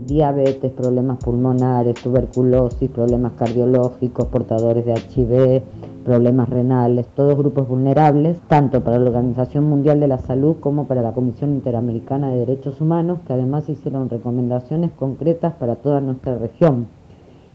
Diabetes, 0.06 0.72
problemas 0.72 1.18
pulmonares, 1.24 1.96
tuberculosis, 1.96 2.92
problemas 2.92 3.34
cardiológicos, 3.34 4.28
portadores 4.28 4.86
de 4.86 4.94
HIV, 4.94 5.64
problemas 6.06 6.48
renales, 6.48 7.08
todos 7.16 7.36
grupos 7.36 7.68
vulnerables, 7.68 8.38
tanto 8.48 8.84
para 8.84 9.00
la 9.00 9.10
Organización 9.10 9.64
Mundial 9.64 10.00
de 10.00 10.10
la 10.10 10.20
Salud 10.20 10.58
como 10.60 10.86
para 10.86 11.02
la 11.02 11.14
Comisión 11.14 11.56
Interamericana 11.56 12.30
de 12.30 12.46
Derechos 12.46 12.82
Humanos, 12.82 13.20
que 13.26 13.34
además 13.34 13.68
hicieron 13.68 14.10
recomendaciones 14.10 14.92
concretas 14.92 15.54
para 15.56 15.78
toda 15.78 16.02
nuestra 16.02 16.38
región. 16.38 16.86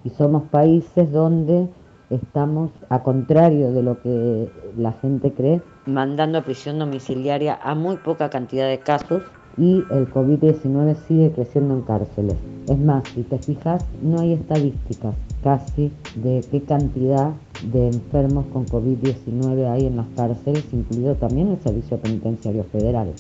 Y 0.03 0.11
somos 0.11 0.45
países 0.45 1.13
donde 1.13 1.69
estamos, 2.11 2.71
a 2.89 3.03
contrario 3.03 3.73
de 3.73 3.83
lo 3.83 4.01
que 4.01 4.51
la 4.77 4.93
gente 4.93 5.33
cree, 5.33 5.63
mandando 5.87 6.39
a 6.39 6.43
prisión 6.43 6.79
domiciliaria 6.79 7.59
a 7.63 7.75
muy 7.75 7.97
poca 7.97 8.31
cantidad 8.31 8.69
de 8.69 8.79
casos 8.79 9.23
y 9.57 9.83
el 9.91 10.09
COVID-19 10.13 10.97
sigue 11.07 11.33
creciendo 11.33 11.75
en 11.75 11.83
cárceles. 11.83 12.37
Es 12.69 12.79
más, 12.79 13.03
si 13.09 13.23
te 13.23 13.39
fijas, 13.39 13.85
no 14.03 14.21
hay 14.21 14.35
estadísticas 14.35 15.15
casi 15.43 15.93
de 16.17 16.45
qué 16.51 16.63
cantidad 16.63 17.33
de 17.63 17.89
enfermos 17.89 18.47
con 18.53 18.67
COVID-19 18.67 19.71
hay 19.71 19.87
en 19.87 19.97
las 19.97 20.07
cárceles, 20.17 20.65
incluido 20.73 21.15
también 21.17 21.49
el 21.49 21.61
Servicio 21.61 21.99
Penitenciario 21.99 22.65
Federal. 22.65 23.13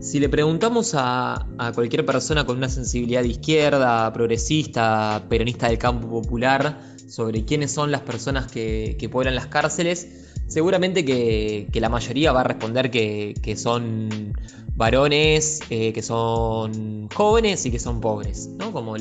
Si 0.00 0.20
le 0.20 0.28
preguntamos 0.28 0.94
a, 0.96 1.46
cualquier 1.74 2.04
persona 2.04 2.44
con 2.44 2.58
una 2.58 2.68
sensibilidad 2.68 3.22
de 3.22 3.28
izquierda, 3.28 4.12
progresista, 4.12 5.22
peronista 5.30 5.68
del 5.68 5.78
campo 5.78 6.08
popular, 6.08 6.93
sobre 7.08 7.44
quiénes 7.44 7.72
son 7.72 7.90
las 7.90 8.02
personas 8.02 8.50
que, 8.50 8.96
que 8.98 9.08
poblan 9.08 9.34
las 9.34 9.46
cárceles, 9.46 10.24
seguramente 10.46 11.04
que, 11.04 11.68
la 11.74 11.88
mayoría 11.88 12.32
va 12.32 12.40
a 12.40 12.44
responder 12.44 12.90
que, 12.90 13.54
son 13.56 14.34
varones, 14.76 15.60
eh, 15.70 15.92
que 15.92 16.02
son 16.02 17.08
jóvenes 17.14 17.64
y 17.66 17.70
que 17.70 17.78
son 17.78 18.00
pobres, 18.00 18.48
¿no? 18.48 18.72
Como 18.72 18.96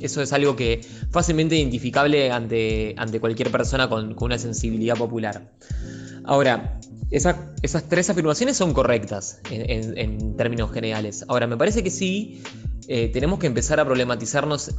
eso 0.00 0.22
es 0.22 0.32
algo 0.32 0.56
que 0.56 0.80
fácilmente 1.10 1.56
identificable 1.56 2.30
ante, 2.30 2.94
ante 2.96 3.20
cualquier 3.20 3.50
persona 3.50 3.88
con, 3.88 4.16
una 4.20 4.38
sensibilidad 4.38 4.96
popular. 4.96 5.52
Ahora, 6.24 6.78
esas 7.10 7.88
tres 7.88 8.10
afirmaciones 8.10 8.56
son 8.56 8.74
correctas 8.74 9.40
en, 9.50 10.36
términos 10.36 10.72
generales. 10.72 11.24
Ahora, 11.28 11.46
me 11.46 11.56
parece 11.56 11.82
que 11.82 11.90
sí 11.90 12.42
eh, 12.86 13.08
tenemos 13.08 13.38
que 13.38 13.46
empezar 13.46 13.80
a 13.80 13.84
problematizarnos 13.84 14.74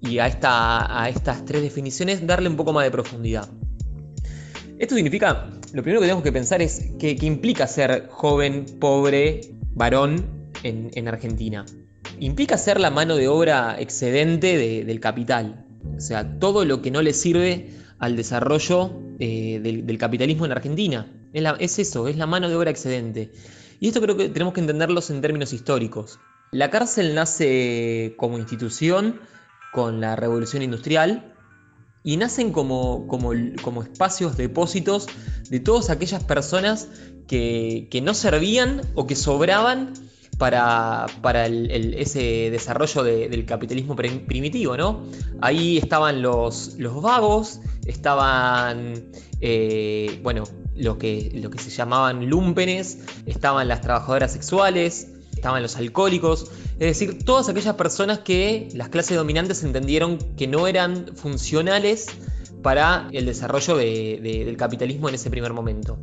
y 0.00 0.18
a, 0.18 0.26
esta, 0.26 1.02
a 1.02 1.08
estas 1.08 1.44
tres 1.44 1.62
definiciones 1.62 2.26
darle 2.26 2.48
un 2.48 2.56
poco 2.56 2.72
más 2.72 2.84
de 2.84 2.90
profundidad. 2.90 3.48
Esto 4.78 4.94
significa, 4.94 5.50
lo 5.72 5.82
primero 5.82 6.00
que 6.00 6.06
tenemos 6.06 6.22
que 6.22 6.32
pensar 6.32 6.62
es 6.62 6.92
qué 6.98 7.16
implica 7.22 7.66
ser 7.66 8.08
joven, 8.10 8.64
pobre, 8.78 9.40
varón 9.74 10.52
en, 10.62 11.08
Argentina. 11.08 11.64
Implica 12.18 12.58
ser 12.58 12.80
la 12.80 12.90
mano 12.90 13.16
de 13.16 13.28
obra 13.28 13.76
excedente 13.78 14.84
del 14.84 15.00
capital. 15.00 15.64
O 15.96 16.00
sea, 16.00 16.38
todo 16.38 16.64
lo 16.64 16.82
que 16.82 16.90
no 16.90 17.00
le 17.02 17.12
sirve 17.12 17.70
al 17.98 18.16
desarrollo 18.16 18.92
eh, 19.18 19.60
del, 19.60 19.98
capitalismo 19.98 20.44
en 20.46 20.52
Argentina. 20.52 21.06
Es, 21.32 21.78
eso, 21.78 22.08
es 22.08 22.16
la 22.16 22.26
mano 22.26 22.48
de 22.48 22.56
obra 22.56 22.70
excedente. 22.70 23.32
Y 23.80 23.88
esto 23.88 24.00
creo 24.00 24.16
que 24.16 24.28
tenemos 24.28 24.54
que 24.54 24.60
entenderlos 24.60 25.10
en 25.10 25.20
términos 25.20 25.52
históricos. 25.52 26.18
La 26.50 26.70
cárcel 26.70 27.14
nace 27.14 28.14
como 28.16 28.38
institución 28.38 29.20
con 29.72 30.00
la 30.00 30.16
revolución 30.16 30.62
industrial 30.62 31.34
y 32.04 32.16
nacen 32.16 32.52
como, 32.52 33.06
como, 33.06 33.82
espacios, 33.82 34.36
depósitos 34.36 35.06
de 35.50 35.60
todas 35.60 35.90
aquellas 35.90 36.24
personas 36.24 36.88
que, 37.26 38.00
no 38.02 38.14
servían 38.14 38.80
o 38.94 39.06
que 39.06 39.16
sobraban 39.16 39.92
para, 40.38 41.06
ese 41.46 42.50
desarrollo 42.50 43.02
del 43.02 43.44
capitalismo 43.44 43.96
primitivo, 43.96 44.76
¿no? 44.76 45.02
Ahí 45.40 45.76
estaban 45.76 46.22
los, 46.22 46.76
los 46.78 47.02
vagos, 47.02 47.60
estaban, 47.86 49.10
eh, 49.40 50.20
bueno, 50.22 50.44
lo 50.76 50.96
que, 50.98 51.30
lo 51.34 51.50
que 51.50 51.58
se 51.58 51.70
llamaban 51.70 52.30
lumpenes, 52.30 53.00
estaban 53.26 53.68
las 53.68 53.80
trabajadoras 53.80 54.32
sexuales, 54.32 55.08
estaban 55.38 55.62
los 55.62 55.76
alcohólicos, 55.76 56.50
es 56.74 56.98
decir, 56.98 57.24
todas 57.24 57.48
aquellas 57.48 57.74
personas 57.74 58.20
que 58.20 58.68
las 58.74 58.88
clases 58.88 59.16
dominantes 59.16 59.62
entendieron 59.64 60.18
que 60.36 60.46
no 60.46 60.66
eran 60.66 61.16
funcionales 61.16 62.06
para 62.62 63.08
el 63.12 63.26
desarrollo 63.26 63.76
del 63.76 64.56
capitalismo 64.56 65.08
en 65.08 65.14
ese 65.14 65.30
primer 65.30 65.52
momento. 65.52 65.98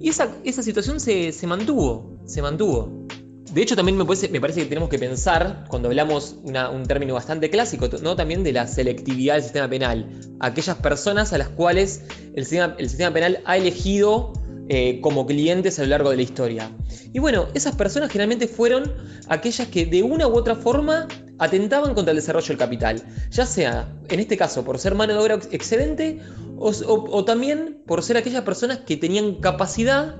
Y 0.00 0.08
esa, 0.08 0.28
situación 0.44 1.00
se, 1.00 1.32
mantuvo, 1.46 2.18
se 2.26 2.42
mantuvo. 2.42 3.06
De 3.52 3.62
hecho, 3.62 3.74
también 3.74 3.96
me 3.96 4.04
parece, 4.04 4.28
que 4.28 4.66
tenemos 4.66 4.88
que 4.88 4.98
pensar, 4.98 5.64
cuando 5.68 5.88
hablamos 5.88 6.36
un 6.44 6.84
término 6.84 7.14
bastante 7.14 7.50
clásico, 7.50 7.88
¿no? 8.02 8.16
también 8.16 8.44
de 8.44 8.52
la 8.52 8.66
selectividad 8.66 9.34
del 9.34 9.42
sistema 9.42 9.68
penal. 9.68 10.08
Aquellas 10.40 10.76
personas 10.76 11.32
a 11.32 11.38
las 11.38 11.48
cuales 11.48 12.02
el 12.34 12.46
sistema 12.46 13.12
penal 13.12 13.40
ha 13.44 13.56
elegido 13.56 14.32
eh, 14.72 15.00
como 15.00 15.26
clientes 15.26 15.80
a 15.80 15.82
lo 15.82 15.88
largo 15.88 16.10
de 16.10 16.16
la 16.16 16.22
historia. 16.22 16.70
Y 17.12 17.18
bueno, 17.18 17.48
esas 17.54 17.74
personas 17.74 18.08
generalmente 18.08 18.46
fueron 18.46 18.84
aquellas 19.26 19.66
que 19.66 19.84
de 19.84 20.04
una 20.04 20.28
u 20.28 20.36
otra 20.36 20.54
forma 20.54 21.08
atentaban 21.40 21.92
contra 21.92 22.12
el 22.12 22.18
desarrollo 22.18 22.46
del 22.46 22.56
capital, 22.56 23.02
ya 23.32 23.46
sea, 23.46 23.92
en 24.08 24.20
este 24.20 24.36
caso, 24.36 24.64
por 24.64 24.78
ser 24.78 24.94
mano 24.94 25.14
de 25.14 25.18
obra 25.18 25.40
excedente 25.50 26.20
o, 26.56 27.24
también 27.24 27.82
por 27.84 28.04
ser 28.04 28.16
aquellas 28.16 28.42
personas 28.42 28.78
que 28.86 28.96
tenían 28.96 29.40
capacidad 29.40 30.14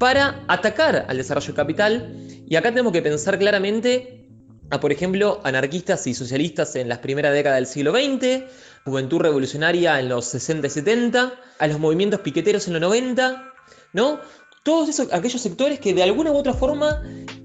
para 0.00 0.44
atacar 0.48 1.06
al 1.06 1.16
desarrollo 1.16 1.46
del 1.46 1.54
capital. 1.54 2.16
Y 2.48 2.56
acá 2.56 2.70
tenemos 2.70 2.92
que 2.92 3.00
pensar 3.00 3.38
claramente 3.38 4.28
a, 4.70 4.80
por 4.80 4.90
ejemplo, 4.90 5.40
anarquistas 5.44 6.04
y 6.08 6.14
socialistas 6.14 6.74
en 6.74 6.88
las 6.88 6.98
primeras 6.98 7.32
décadas 7.32 7.58
del 7.58 7.68
siglo 7.68 7.92
XX, 7.92 8.42
juventud 8.84 9.20
revolucionaria 9.20 10.00
en 10.00 10.08
los 10.08 10.24
60 10.24 10.66
y 10.66 10.70
70, 10.70 11.32
a 11.60 11.66
los 11.68 11.78
movimientos 11.78 12.18
piqueteros 12.22 12.66
en 12.66 12.72
los 12.72 12.82
90, 12.82 13.53
¿no? 13.94 14.20
Todos 14.62 14.88
esos, 14.88 15.12
aquellos 15.12 15.40
sectores 15.40 15.80
que 15.80 15.94
de 15.94 16.02
alguna 16.02 16.32
u 16.32 16.36
otra 16.36 16.52
forma 16.52 17.02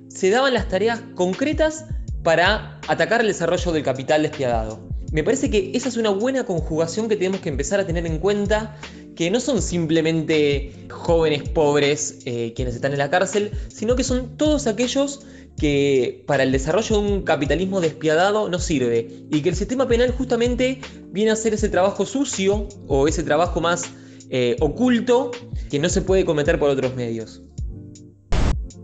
se 0.09 0.29
daban 0.29 0.53
las 0.53 0.67
tareas 0.67 1.01
concretas 1.15 1.85
para 2.23 2.79
atacar 2.87 3.21
el 3.21 3.27
desarrollo 3.27 3.71
del 3.71 3.83
capital 3.83 4.23
despiadado. 4.23 4.89
Me 5.11 5.23
parece 5.23 5.49
que 5.49 5.71
esa 5.73 5.89
es 5.89 5.97
una 5.97 6.09
buena 6.09 6.45
conjugación 6.45 7.07
que 7.07 7.15
tenemos 7.15 7.39
que 7.39 7.49
empezar 7.49 7.79
a 7.79 7.87
tener 7.87 8.05
en 8.05 8.19
cuenta, 8.19 8.77
que 9.15 9.31
no 9.31 9.39
son 9.39 9.61
simplemente 9.61 10.87
jóvenes 10.89 11.47
pobres 11.49 12.19
eh, 12.25 12.53
quienes 12.55 12.75
están 12.75 12.91
en 12.93 12.99
la 12.99 13.09
cárcel, 13.09 13.51
sino 13.67 13.95
que 13.95 14.03
son 14.03 14.37
todos 14.37 14.67
aquellos 14.67 15.25
que 15.57 16.23
para 16.25 16.43
el 16.43 16.51
desarrollo 16.51 17.01
de 17.01 17.11
un 17.11 17.21
capitalismo 17.23 17.81
despiadado 17.81 18.49
no 18.49 18.59
sirve 18.59 19.25
y 19.29 19.41
que 19.41 19.49
el 19.49 19.55
sistema 19.55 19.87
penal 19.87 20.11
justamente 20.11 20.79
viene 21.11 21.31
a 21.31 21.33
hacer 21.33 21.53
ese 21.53 21.69
trabajo 21.69 22.05
sucio 22.05 22.67
o 22.87 23.07
ese 23.07 23.23
trabajo 23.23 23.59
más 23.59 23.89
eh, 24.29 24.55
oculto 24.59 25.31
que 25.69 25.79
no 25.79 25.89
se 25.89 26.01
puede 26.01 26.25
cometer 26.25 26.59
por 26.59 26.69
otros 26.69 26.95
medios. 26.95 27.43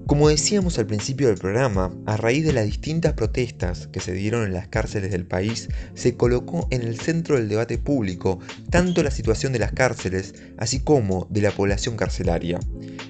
Como 0.08 0.30
decíamos 0.30 0.78
al 0.78 0.86
principio 0.86 1.30
del 1.30 1.40
programa, 1.40 1.92
a 2.06 2.16
raíz 2.16 2.46
de 2.46 2.54
las 2.54 2.66
distintas 2.66 3.14
protestas 3.14 3.88
que 3.88 4.00
se 4.00 4.14
dieron 4.14 4.44
en 4.44 4.54
las 4.54 4.68
cárceles 4.68 5.10
del 5.10 5.26
país, 5.26 5.68
se 5.96 6.16
colocó 6.16 6.68
en 6.70 6.84
el 6.84 7.00
centro 7.00 7.38
del 7.38 7.50
debate 7.50 7.80
público 7.80 8.38
tanto 8.70 9.02
la 9.02 9.10
situación 9.10 9.52
de 9.52 9.58
las 9.58 9.72
cárceles, 9.72 10.36
así 10.58 10.80
como 10.80 11.26
de 11.32 11.42
la 11.42 11.50
población 11.50 11.98
carcelaria. 11.98 12.60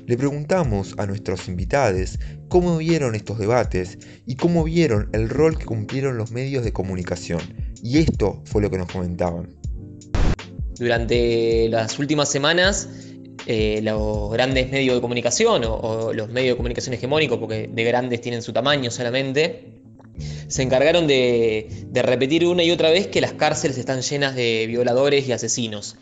Le 0.05 0.15
preguntamos 0.15 0.95
a 0.97 1.05
nuestros 1.05 1.49
invitados 1.49 2.17
cómo 2.47 2.77
vieron 2.77 3.13
estos 3.13 3.39
debates 3.39 3.99
y 4.25 4.37
cómo 4.37 4.63
vieron 4.63 5.09
el 5.11 5.27
rol 5.27 5.57
que 5.57 5.65
cumplieron 5.65 6.17
los 6.17 6.31
medios 6.31 6.63
de 6.63 6.71
comunicación, 6.71 7.41
y 7.83 7.97
esto 7.97 8.41
fue 8.45 8.61
lo 8.61 8.71
que 8.71 8.77
nos 8.77 8.89
comentaban. 8.89 9.64
Durante 10.77 11.69
las 11.69 11.97
últimas 11.99 12.29
semanas, 12.29 12.89
eh, 13.47 13.79
los 13.83 14.31
grandes 14.31 14.71
medios 14.71 14.95
de 14.95 15.01
comunicación 15.01 15.63
o, 15.65 16.11
los 16.13 16.29
medios 16.29 16.53
de 16.53 16.57
comunicación 16.57 16.95
hegemónicos, 16.95 17.37
porque 17.37 17.69
de 17.71 17.83
grandes 17.83 18.19
tienen 18.21 18.41
su 18.41 18.51
tamaño 18.51 18.91
solamente, 18.91 19.73
se 20.47 20.63
encargaron 20.63 21.07
de, 21.07 21.87
repetir 21.93 22.45
una 22.45 22.63
y 22.63 22.71
otra 22.71 22.89
vez 22.89 23.07
que 23.07 23.21
las 23.21 23.33
cárceles 23.33 23.77
están 23.77 24.01
llenas 24.01 24.35
de 24.35 24.65
violadores 24.67 25.27
y 25.27 25.31
asesinos. 25.31 25.95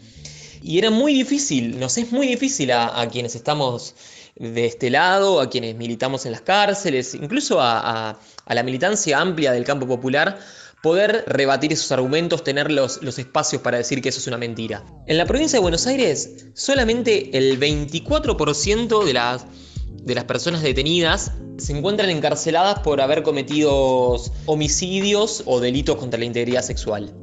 Y 0.61 0.77
era 0.77 0.89
muy 0.89 1.13
difícil, 1.13 1.79
nos 1.79 1.97
es 1.97 2.11
muy 2.11 2.25
difícil 2.25 2.71
a, 2.71 3.07
quienes 3.11 3.35
estamos 3.35 3.95
de 4.35 4.65
este 4.65 4.89
lado, 4.89 5.41
a 5.41 5.49
quienes 5.49 5.75
militamos 5.75 6.25
en 6.25 6.31
las 6.31 6.41
cárceles, 6.41 7.13
incluso 7.13 7.59
a 7.61 8.17
la 8.47 8.63
militancia 8.63 9.19
amplia 9.19 9.51
del 9.51 9.65
campo 9.65 9.85
popular, 9.85 10.39
poder 10.83 11.23
rebatir 11.27 11.71
esos 11.71 11.93
argumentos, 11.93 12.43
tener 12.43 12.69
los, 12.69 12.99
espacios 13.17 13.61
para 13.61 13.77
decir 13.77 14.01
que 14.01 14.09
eso 14.09 14.19
es 14.19 14.27
una 14.27 14.37
mentira. 14.37 14.83
En 15.07 15.17
la 15.17 15.25
provincia 15.25 15.57
de 15.57 15.61
Buenos 15.61 15.87
Aires, 15.87 16.47
solamente 16.55 17.37
el 17.37 17.57
24% 17.57 19.05
de 19.05 19.13
las, 19.13 19.45
de 19.87 20.13
las 20.13 20.25
personas 20.25 20.61
detenidas 20.61 21.31
se 21.57 21.71
encuentran 21.71 22.09
encarceladas 22.09 22.79
por 22.79 22.99
haber 22.99 23.23
cometido 23.23 24.21
homicidios 24.45 25.43
o 25.45 25.61
delitos 25.61 25.95
contra 25.95 26.19
la 26.19 26.25
integridad 26.25 26.63
sexual. 26.63 27.15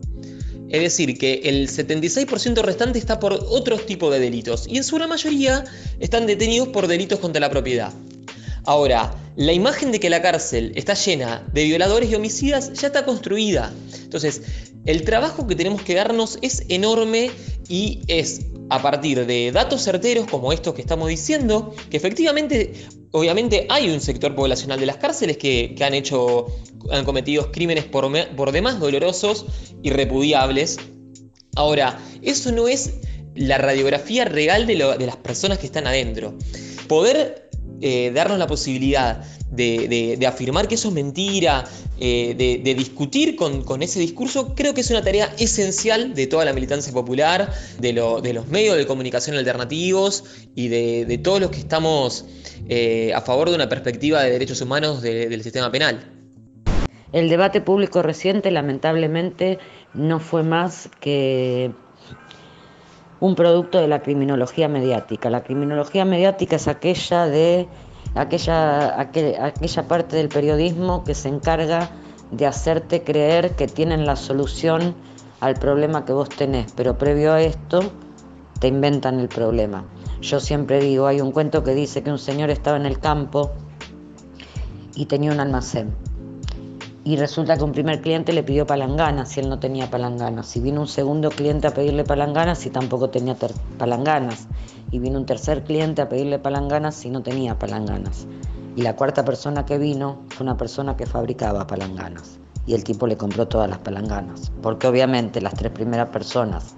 Es 0.70 0.80
decir, 0.80 1.18
que 1.18 1.42
el 1.44 1.68
76% 1.68 2.62
restante 2.62 2.98
está 2.98 3.20
por 3.20 3.34
otros 3.34 3.84
tipos 3.84 4.10
de 4.10 4.20
delitos 4.20 4.68
y 4.68 4.78
en 4.78 4.84
su 4.84 4.96
gran 4.96 5.10
mayoría 5.10 5.64
están 5.98 6.26
detenidos 6.26 6.68
por 6.68 6.86
delitos 6.86 7.18
contra 7.18 7.40
la 7.40 7.50
propiedad. 7.50 7.92
Ahora, 8.64 9.14
la 9.36 9.52
imagen 9.52 9.92
de 9.92 10.00
que 10.00 10.10
la 10.10 10.22
cárcel 10.22 10.72
está 10.74 10.94
llena 10.94 11.46
de 11.52 11.64
violadores 11.64 12.10
y 12.10 12.14
homicidas 12.14 12.72
ya 12.74 12.88
está 12.88 13.04
construida. 13.04 13.72
Entonces, 14.02 14.42
el 14.86 15.02
trabajo 15.02 15.46
que 15.46 15.54
tenemos 15.54 15.82
que 15.82 15.94
darnos 15.94 16.38
es 16.42 16.64
enorme 16.68 17.30
y 17.68 18.00
es 18.06 18.46
a 18.70 18.80
partir 18.82 19.26
de 19.26 19.52
datos 19.52 19.82
certeros 19.82 20.26
como 20.26 20.52
estos 20.52 20.74
que 20.74 20.80
estamos 20.80 21.08
diciendo, 21.08 21.74
que 21.90 21.96
efectivamente, 21.96 22.72
obviamente 23.10 23.66
hay 23.68 23.90
un 23.90 24.00
sector 24.00 24.34
poblacional 24.34 24.78
de 24.78 24.86
las 24.86 24.96
cárceles 24.96 25.36
que, 25.36 25.74
han 25.80 25.94
hecho, 25.94 26.46
han 26.90 27.04
cometido 27.04 27.52
crímenes 27.52 27.84
por, 27.84 28.52
demás 28.52 28.80
dolorosos 28.80 29.46
y 29.82 29.90
repudiables. 29.90 30.78
Ahora, 31.56 32.00
eso 32.22 32.52
no 32.52 32.68
es 32.68 32.94
la 33.34 33.58
radiografía 33.58 34.24
real 34.24 34.66
de, 34.66 34.76
de 34.76 35.06
las 35.06 35.16
personas 35.16 35.58
que 35.58 35.66
están 35.66 35.86
adentro. 35.86 36.34
Poder 36.88 37.49
eh, 37.80 38.10
darnos 38.14 38.38
la 38.38 38.46
posibilidad 38.46 39.24
de, 39.50 40.18
afirmar 40.26 40.68
que 40.68 40.74
eso 40.74 40.88
es 40.88 40.94
mentira, 40.94 41.64
eh, 41.98 42.34
de, 42.36 42.74
discutir 42.74 43.36
con, 43.36 43.82
ese 43.82 44.00
discurso, 44.00 44.54
creo 44.54 44.74
que 44.74 44.82
es 44.82 44.90
una 44.90 45.02
tarea 45.02 45.32
esencial 45.38 46.14
de 46.14 46.26
toda 46.26 46.44
la 46.44 46.52
militancia 46.52 46.92
popular, 46.92 47.52
de, 47.78 47.92
los 47.92 48.48
medios 48.48 48.76
de 48.76 48.86
comunicación 48.86 49.36
alternativos 49.36 50.24
y 50.54 50.68
de, 50.68 51.18
todos 51.18 51.40
los 51.40 51.50
que 51.50 51.58
estamos 51.58 52.26
eh, 52.68 53.12
a 53.14 53.20
favor 53.20 53.48
de 53.48 53.56
una 53.56 53.68
perspectiva 53.68 54.22
de 54.22 54.30
derechos 54.30 54.60
humanos 54.60 55.02
del 55.02 55.42
sistema 55.42 55.70
penal. 55.70 56.04
El 57.12 57.28
debate 57.28 57.60
público 57.60 58.02
reciente 58.02 58.50
lamentablemente 58.52 59.58
no 59.94 60.20
fue 60.20 60.44
más 60.44 60.88
que 61.00 61.72
un 63.20 63.34
producto 63.34 63.78
de 63.78 63.88
la 63.88 64.02
criminología 64.02 64.68
mediática. 64.68 65.30
La 65.30 65.42
criminología 65.42 66.04
mediática 66.04 66.56
es 66.56 66.68
aquella 66.68 67.26
de 67.26 67.68
aquella, 68.14 68.98
aquella 68.98 69.88
parte 69.88 70.16
del 70.16 70.28
periodismo 70.28 71.04
que 71.04 71.14
se 71.14 71.28
encarga 71.28 71.90
de 72.30 72.46
hacerte 72.46 73.02
creer 73.02 73.56
que 73.56 73.66
tienen 73.66 74.06
la 74.06 74.16
solución 74.16 74.94
al 75.40 75.54
problema 75.54 76.04
que 76.04 76.12
vos 76.12 76.28
tenés, 76.28 76.72
pero 76.72 76.96
previo 76.98 77.32
a 77.32 77.42
esto 77.42 77.80
te 78.58 78.68
inventan 78.68 79.20
el 79.20 79.28
problema. 79.28 79.84
Yo 80.20 80.38
siempre 80.40 80.80
digo, 80.80 81.06
hay 81.06 81.20
un 81.20 81.32
cuento 81.32 81.64
que 81.64 81.74
dice 81.74 82.02
que 82.02 82.10
un 82.10 82.18
señor 82.18 82.50
estaba 82.50 82.76
en 82.76 82.86
el 82.86 83.00
campo 83.00 83.50
y 84.94 85.06
tenía 85.06 85.32
un 85.32 85.40
almacén. 85.40 85.94
Y 87.02 87.16
resulta 87.16 87.56
que 87.56 87.64
un 87.64 87.72
primer 87.72 88.02
cliente 88.02 88.32
le 88.32 88.42
pidió 88.42 88.66
palanganas 88.66 89.30
si 89.30 89.40
él 89.40 89.48
no 89.48 89.58
tenía 89.58 89.90
palanganas. 89.90 90.46
Si 90.46 90.60
vino 90.60 90.82
un 90.82 90.86
segundo 90.86 91.30
cliente 91.30 91.66
a 91.66 91.72
pedirle 91.72 92.04
palanganas 92.04 92.66
y 92.66 92.70
tampoco 92.70 93.08
tenía 93.08 93.36
palanganas. 93.78 94.48
Y 94.90 94.98
vino 94.98 95.18
un 95.18 95.24
tercer 95.24 95.64
cliente 95.64 96.02
a 96.02 96.08
pedirle 96.10 96.38
palanganas 96.38 96.94
si 96.94 97.08
no 97.08 97.22
tenía 97.22 97.58
palanganas. 97.58 98.26
Y 98.76 98.82
la 98.82 98.96
cuarta 98.96 99.24
persona 99.24 99.64
que 99.64 99.78
vino 99.78 100.20
fue 100.28 100.44
una 100.44 100.58
persona 100.58 100.96
que 100.96 101.06
fabricaba 101.06 101.66
palanganas. 101.66 102.38
Y 102.66 102.74
el 102.74 102.84
tipo 102.84 103.06
le 103.06 103.16
compró 103.16 103.48
todas 103.48 103.70
las 103.70 103.78
palanganas. 103.78 104.52
Porque 104.60 104.86
obviamente 104.86 105.40
las 105.40 105.54
tres 105.54 105.72
primeras 105.72 106.10
personas 106.10 106.74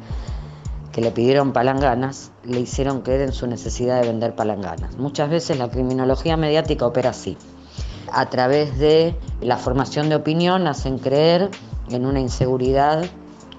que 0.93 1.01
le 1.01 1.11
pidieron 1.11 1.53
palanganas 1.53 2.31
le 2.45 2.61
hicieron 2.61 3.01
creer 3.01 3.23
en 3.23 3.33
su 3.33 3.49
necesidad 3.49 4.01
de 4.01 4.07
vender 4.07 4.37
palanganas. 4.37 4.97
Muchas 4.99 5.31
veces 5.31 5.59
la 5.59 5.69
criminología 5.69 6.37
mediática 6.37 6.87
opera 6.87 7.11
así 7.11 7.37
a 8.13 8.29
través 8.31 8.79
de 8.79 9.15
la 9.41 9.57
formación 9.57 10.09
de 10.09 10.17
opinión 10.17 10.67
hacen 10.67 10.99
creer 10.99 11.49
en 11.91 12.07
una 12.07 12.21
inseguridad 12.21 13.05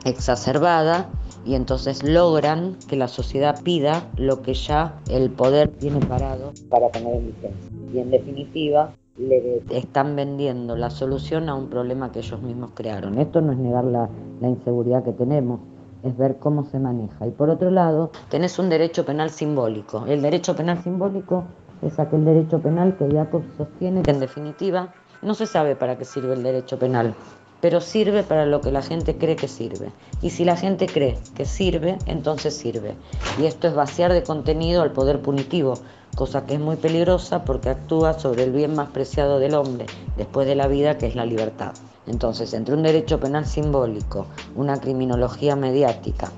exacerbada 0.05 1.09
y 1.45 1.55
entonces 1.55 2.03
logran 2.03 2.77
que 2.87 2.95
la 2.95 3.07
sociedad 3.07 3.61
pida 3.63 4.07
lo 4.15 4.41
que 4.41 4.53
ya 4.53 4.99
el 5.09 5.29
poder 5.29 5.69
tiene 5.69 5.99
parado 6.05 6.53
para 6.69 6.89
poner 6.89 7.15
en 7.15 7.25
vigencia. 7.27 7.71
Y 7.93 7.99
en 7.99 8.11
definitiva, 8.11 8.93
le 9.17 9.61
están 9.69 10.15
vendiendo 10.15 10.75
la 10.75 10.89
solución 10.89 11.49
a 11.49 11.55
un 11.55 11.67
problema 11.69 12.11
que 12.11 12.19
ellos 12.19 12.41
mismos 12.41 12.71
crearon. 12.73 13.19
Esto 13.19 13.41
no 13.41 13.51
es 13.51 13.57
negar 13.57 13.83
la, 13.83 14.09
la 14.39 14.47
inseguridad 14.47 15.03
que 15.03 15.11
tenemos, 15.11 15.59
es 16.03 16.17
ver 16.17 16.37
cómo 16.37 16.65
se 16.65 16.79
maneja. 16.79 17.27
Y 17.27 17.31
por 17.31 17.49
otro 17.49 17.69
lado, 17.69 18.11
tenés 18.29 18.57
un 18.57 18.69
derecho 18.69 19.05
penal 19.05 19.29
simbólico. 19.29 20.05
El 20.07 20.21
derecho 20.21 20.55
penal 20.55 20.81
simbólico 20.81 21.43
es 21.85 21.99
aquel 21.99 22.25
derecho 22.25 22.59
penal 22.59 22.95
que 22.97 23.09
Jacob 23.11 23.43
sostiene 23.57 24.01
que 24.01 24.11
en 24.11 24.19
definitiva 24.19 24.93
no 25.21 25.33
se 25.33 25.45
sabe 25.45 25.75
para 25.75 25.97
qué 25.97 26.05
sirve 26.05 26.33
el 26.33 26.43
derecho 26.43 26.77
penal, 26.77 27.15
pero 27.61 27.79
sirve 27.79 28.23
para 28.23 28.45
lo 28.45 28.61
que 28.61 28.71
la 28.71 28.81
gente 28.81 29.17
cree 29.17 29.35
que 29.35 29.47
sirve. 29.47 29.91
Y 30.21 30.31
si 30.31 30.43
la 30.43 30.57
gente 30.57 30.85
cree 30.85 31.17
que 31.35 31.45
sirve, 31.45 31.97
entonces 32.05 32.55
sirve. 32.55 32.95
Y 33.39 33.45
esto 33.45 33.67
es 33.67 33.73
vaciar 33.73 34.11
de 34.11 34.23
contenido 34.23 34.81
al 34.81 34.91
poder 34.91 35.21
punitivo, 35.21 35.75
cosa 36.15 36.45
que 36.45 36.55
es 36.55 36.59
muy 36.59 36.75
peligrosa 36.75 37.45
porque 37.45 37.69
actúa 37.69 38.19
sobre 38.19 38.43
el 38.43 38.51
bien 38.51 38.75
más 38.75 38.89
preciado 38.89 39.39
del 39.39 39.55
hombre, 39.55 39.85
después 40.17 40.45
de 40.45 40.55
la 40.55 40.67
vida, 40.67 40.97
que 40.97 41.07
es 41.07 41.15
la 41.15 41.25
libertad. 41.25 41.73
Entonces, 42.05 42.53
entre 42.53 42.75
un 42.75 42.83
derecho 42.83 43.19
penal 43.19 43.45
simbólico, 43.45 44.27
una 44.55 44.77
criminología 44.81 45.55
mediática, 45.55 46.31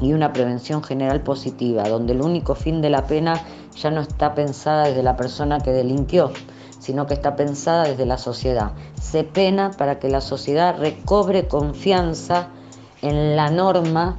y 0.00 0.12
una 0.12 0.32
prevención 0.32 0.82
general 0.82 1.20
positiva, 1.20 1.88
donde 1.88 2.12
el 2.12 2.22
único 2.22 2.54
fin 2.54 2.80
de 2.80 2.90
la 2.90 3.06
pena 3.06 3.40
ya 3.80 3.90
no 3.90 4.00
está 4.00 4.34
pensada 4.34 4.84
desde 4.84 5.02
la 5.02 5.16
persona 5.16 5.60
que 5.60 5.72
delinquió, 5.72 6.32
sino 6.78 7.06
que 7.06 7.14
está 7.14 7.36
pensada 7.36 7.84
desde 7.84 8.06
la 8.06 8.18
sociedad. 8.18 8.72
Se 9.00 9.24
pena 9.24 9.70
para 9.76 9.98
que 9.98 10.08
la 10.08 10.20
sociedad 10.20 10.78
recobre 10.78 11.48
confianza 11.48 12.48
en 13.02 13.36
la 13.36 13.50
norma 13.50 14.18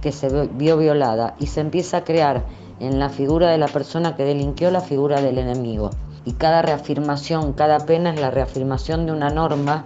que 0.00 0.12
se 0.12 0.48
vio 0.48 0.76
violada 0.76 1.34
y 1.38 1.46
se 1.46 1.60
empieza 1.60 1.98
a 1.98 2.04
crear 2.04 2.44
en 2.80 2.98
la 2.98 3.08
figura 3.08 3.50
de 3.50 3.58
la 3.58 3.68
persona 3.68 4.16
que 4.16 4.24
delinquió 4.24 4.70
la 4.70 4.80
figura 4.80 5.20
del 5.20 5.38
enemigo. 5.38 5.90
Y 6.24 6.32
cada 6.32 6.62
reafirmación, 6.62 7.52
cada 7.52 7.80
pena 7.80 8.12
es 8.12 8.20
la 8.20 8.30
reafirmación 8.30 9.06
de 9.06 9.12
una 9.12 9.30
norma 9.30 9.84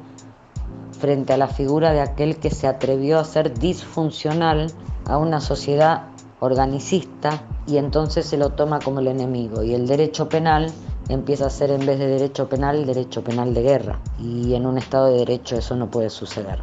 frente 0.99 1.33
a 1.33 1.37
la 1.37 1.49
figura 1.49 1.93
de 1.93 2.01
aquel 2.01 2.39
que 2.39 2.51
se 2.51 2.67
atrevió 2.67 3.19
a 3.19 3.25
ser 3.25 3.59
disfuncional 3.59 4.73
a 5.05 5.19
una 5.19 5.41
sociedad 5.41 6.05
organicista 6.41 7.43
y 7.67 7.79
entonces 7.79 8.27
se 8.27 8.37
lo 8.37 8.51
toma 8.51 8.79
como 8.79 9.01
el 9.01 9.09
enemigo 9.09 9.63
y 9.63 9.75
el 9.75 9.87
derecho 9.87 10.29
penal 10.29 10.73
empieza 11.09 11.47
a 11.47 11.51
ser 11.51 11.71
en 11.71 11.87
vez 11.87 11.99
de 11.99 12.07
derecho 12.07 12.49
penal 12.49 12.85
derecho 12.87 13.23
penal 13.23 13.55
de 13.55 13.63
guerra 13.63 14.03
y 14.19 14.55
en 14.55 14.67
un 14.67 14.79
estado 14.79 15.07
de 15.07 15.19
derecho 15.19 15.57
eso 15.57 15.77
no 15.77 15.91
puede 15.91 16.11
suceder. 16.11 16.63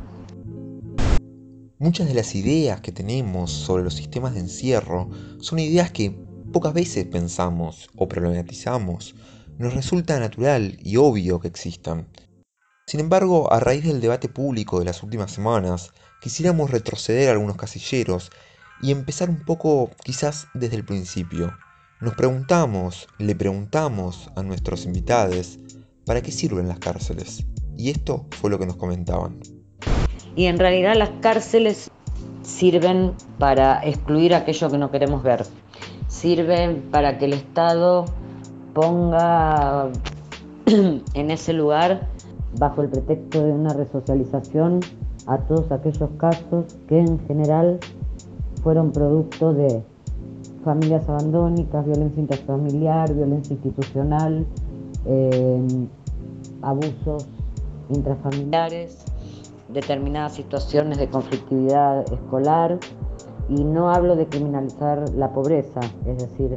Muchas 1.79 2.07
de 2.07 2.13
las 2.13 2.33
ideas 2.35 2.81
que 2.81 2.91
tenemos 2.91 3.51
sobre 3.51 3.83
los 3.83 3.95
sistemas 3.95 4.33
de 4.33 4.41
encierro 4.41 5.09
son 5.39 5.59
ideas 5.59 5.91
que 5.91 6.11
pocas 6.53 6.73
veces 6.73 7.05
pensamos 7.05 7.89
o 7.97 8.07
problematizamos. 8.07 9.15
Nos 9.57 9.73
resulta 9.73 10.19
natural 10.19 10.77
y 10.81 10.97
obvio 10.97 11.39
que 11.39 11.49
existan. 11.49 12.07
Sin 12.87 12.99
embargo, 12.99 13.51
a 13.51 13.59
raíz 13.59 13.83
del 13.83 14.01
debate 14.01 14.29
público 14.29 14.79
de 14.79 14.85
las 14.85 15.03
últimas 15.03 15.31
semanas, 15.31 15.91
quisiéramos 16.21 16.71
retroceder 16.71 17.29
algunos 17.29 17.57
casilleros 17.57 18.31
y 18.83 18.91
empezar 18.91 19.29
un 19.29 19.39
poco 19.39 19.89
quizás 20.03 20.47
desde 20.53 20.75
el 20.75 20.83
principio. 20.83 21.53
Nos 22.01 22.15
preguntamos, 22.15 23.07
le 23.17 23.33
preguntamos 23.33 24.29
a 24.35 24.43
nuestros 24.43 24.85
invitados, 24.85 25.57
¿para 26.05 26.21
qué 26.21 26.31
sirven 26.31 26.67
las 26.67 26.79
cárceles? 26.79 27.45
Y 27.77 27.89
esto 27.89 28.25
fue 28.31 28.49
lo 28.49 28.59
que 28.59 28.65
nos 28.65 28.75
comentaban. 28.75 29.39
Y 30.35 30.47
en 30.47 30.59
realidad 30.59 30.95
las 30.97 31.11
cárceles 31.21 31.91
sirven 32.41 33.13
para 33.39 33.79
excluir 33.85 34.35
aquello 34.35 34.69
que 34.69 34.77
no 34.77 34.91
queremos 34.91 35.23
ver. 35.23 35.45
Sirven 36.09 36.89
para 36.91 37.17
que 37.17 37.25
el 37.25 37.33
Estado 37.33 38.03
ponga 38.73 39.89
en 40.65 41.31
ese 41.31 41.53
lugar, 41.53 42.09
bajo 42.59 42.81
el 42.81 42.89
pretexto 42.89 43.45
de 43.45 43.51
una 43.53 43.73
resocialización, 43.73 44.81
a 45.25 45.37
todos 45.37 45.71
aquellos 45.71 46.09
casos 46.17 46.65
que 46.89 46.99
en 46.99 47.25
general 47.27 47.79
fueron 48.63 48.91
producto 48.91 49.53
de 49.53 49.83
familias 50.63 51.07
abandónicas, 51.09 51.85
violencia 51.85 52.21
intrafamiliar, 52.21 53.13
violencia 53.13 53.53
institucional, 53.53 54.45
em, 55.05 55.87
abusos 56.61 57.27
intrafamiliares, 57.89 59.05
determinadas 59.67 60.33
situaciones 60.33 60.97
de 60.97 61.09
conflictividad 61.09 62.11
escolar. 62.11 62.79
Y 63.49 63.65
no 63.65 63.89
hablo 63.89 64.15
de 64.15 64.25
criminalizar 64.27 65.09
la 65.15 65.33
pobreza, 65.33 65.81
es 66.05 66.17
decir, 66.17 66.55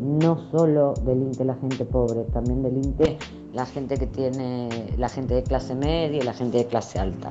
no 0.00 0.38
solo 0.50 0.94
delinque 1.04 1.44
la 1.44 1.54
gente 1.56 1.84
pobre, 1.84 2.22
también 2.32 2.62
delinque 2.62 3.18
la 3.52 3.66
gente 3.66 3.98
que 3.98 4.06
tiene, 4.06 4.70
la 4.96 5.10
gente 5.10 5.34
de 5.34 5.42
clase 5.42 5.74
media 5.74 6.16
y 6.16 6.22
la 6.22 6.32
gente 6.32 6.56
de 6.56 6.66
clase 6.66 6.98
alta 6.98 7.30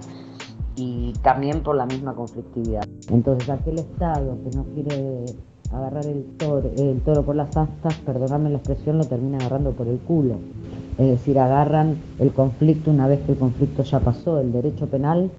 y 0.76 1.14
también 1.22 1.62
por 1.62 1.76
la 1.76 1.86
misma 1.86 2.14
conflictividad. 2.14 2.84
Entonces 3.10 3.50
aquel 3.50 3.80
Estado 3.80 4.38
que 4.44 4.58
no 4.58 4.64
quiere 4.66 5.26
agarrar 5.72 6.06
el 6.06 6.26
toro, 6.38 6.70
el 6.76 7.02
toro 7.02 7.24
por 7.24 7.36
las 7.36 7.56
astas, 7.56 7.96
perdóname 8.06 8.50
la 8.50 8.58
expresión, 8.58 8.98
lo 8.98 9.06
termina 9.06 9.38
agarrando 9.38 9.72
por 9.72 9.88
el 9.88 10.00
culo. 10.00 10.36
Es 10.98 11.08
decir, 11.08 11.40
agarran 11.40 11.98
el 12.20 12.34
conflicto 12.34 12.92
una 12.92 13.08
vez 13.08 13.22
que 13.22 13.32
el 13.32 13.38
conflicto 13.38 13.84
ya 13.84 14.00
pasó. 14.00 14.40
El 14.40 14.52
derecho 14.52 14.88
penal 14.88 15.32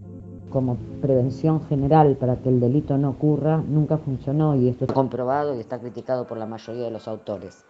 como 0.50 0.76
prevención 1.00 1.62
general 1.66 2.16
para 2.16 2.36
que 2.36 2.48
el 2.48 2.60
delito 2.60 2.98
no 2.98 3.10
ocurra 3.10 3.62
nunca 3.66 3.96
funcionó 3.98 4.54
y 4.54 4.68
esto 4.68 4.84
está 4.84 4.94
comprobado 4.94 5.56
y 5.56 5.60
está 5.60 5.78
criticado 5.78 6.26
por 6.26 6.36
la 6.38 6.46
mayoría 6.46 6.84
de 6.84 6.90
los 6.90 7.08
autores. 7.08 7.64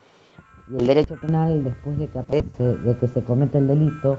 Y 0.71 0.77
el 0.77 0.87
derecho 0.87 1.17
penal, 1.21 1.65
después 1.65 1.99
de 1.99 2.09
que 2.09 2.19
aparece, 2.19 2.77
de 2.77 2.97
que 2.97 3.09
se 3.09 3.23
comete 3.23 3.59
el 3.59 3.69
delito, 3.69 4.19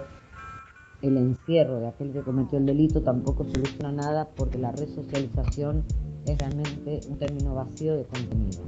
el 1.04 1.18
encierro 1.18 1.80
de 1.82 1.88
aquel 1.88 2.12
que 2.12 2.22
cometió 2.22 2.58
el 2.58 2.66
delito 2.66 3.02
tampoco 3.02 3.44
soluciona 3.44 3.92
nada 3.92 4.30
porque 4.36 4.58
la 4.58 4.72
resocialización 4.72 5.84
es 6.26 6.38
realmente 6.38 7.02
un 7.10 7.18
término 7.18 7.54
vacío 7.56 7.98
de 7.98 8.06
contenido. 8.06 8.64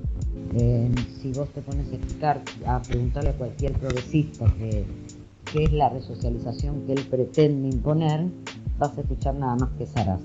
Eh, 0.54 0.92
si 1.22 1.32
vos 1.32 1.48
te 1.50 1.62
pones 1.62 1.90
a 1.92 1.96
explicar, 1.96 2.44
a 2.66 2.82
preguntarle 2.82 3.30
a 3.30 3.38
cualquier 3.38 3.72
progresista 3.74 4.54
qué 4.58 5.64
es 5.64 5.72
la 5.72 5.90
resocialización 5.90 6.82
que 6.86 6.94
él 6.94 7.06
pretende 7.10 7.70
imponer, 7.70 8.26
vas 8.78 8.98
a 8.98 9.02
escuchar 9.02 9.36
nada 9.36 9.56
más 9.56 9.70
que 9.78 9.86
zaraza. 9.86 10.24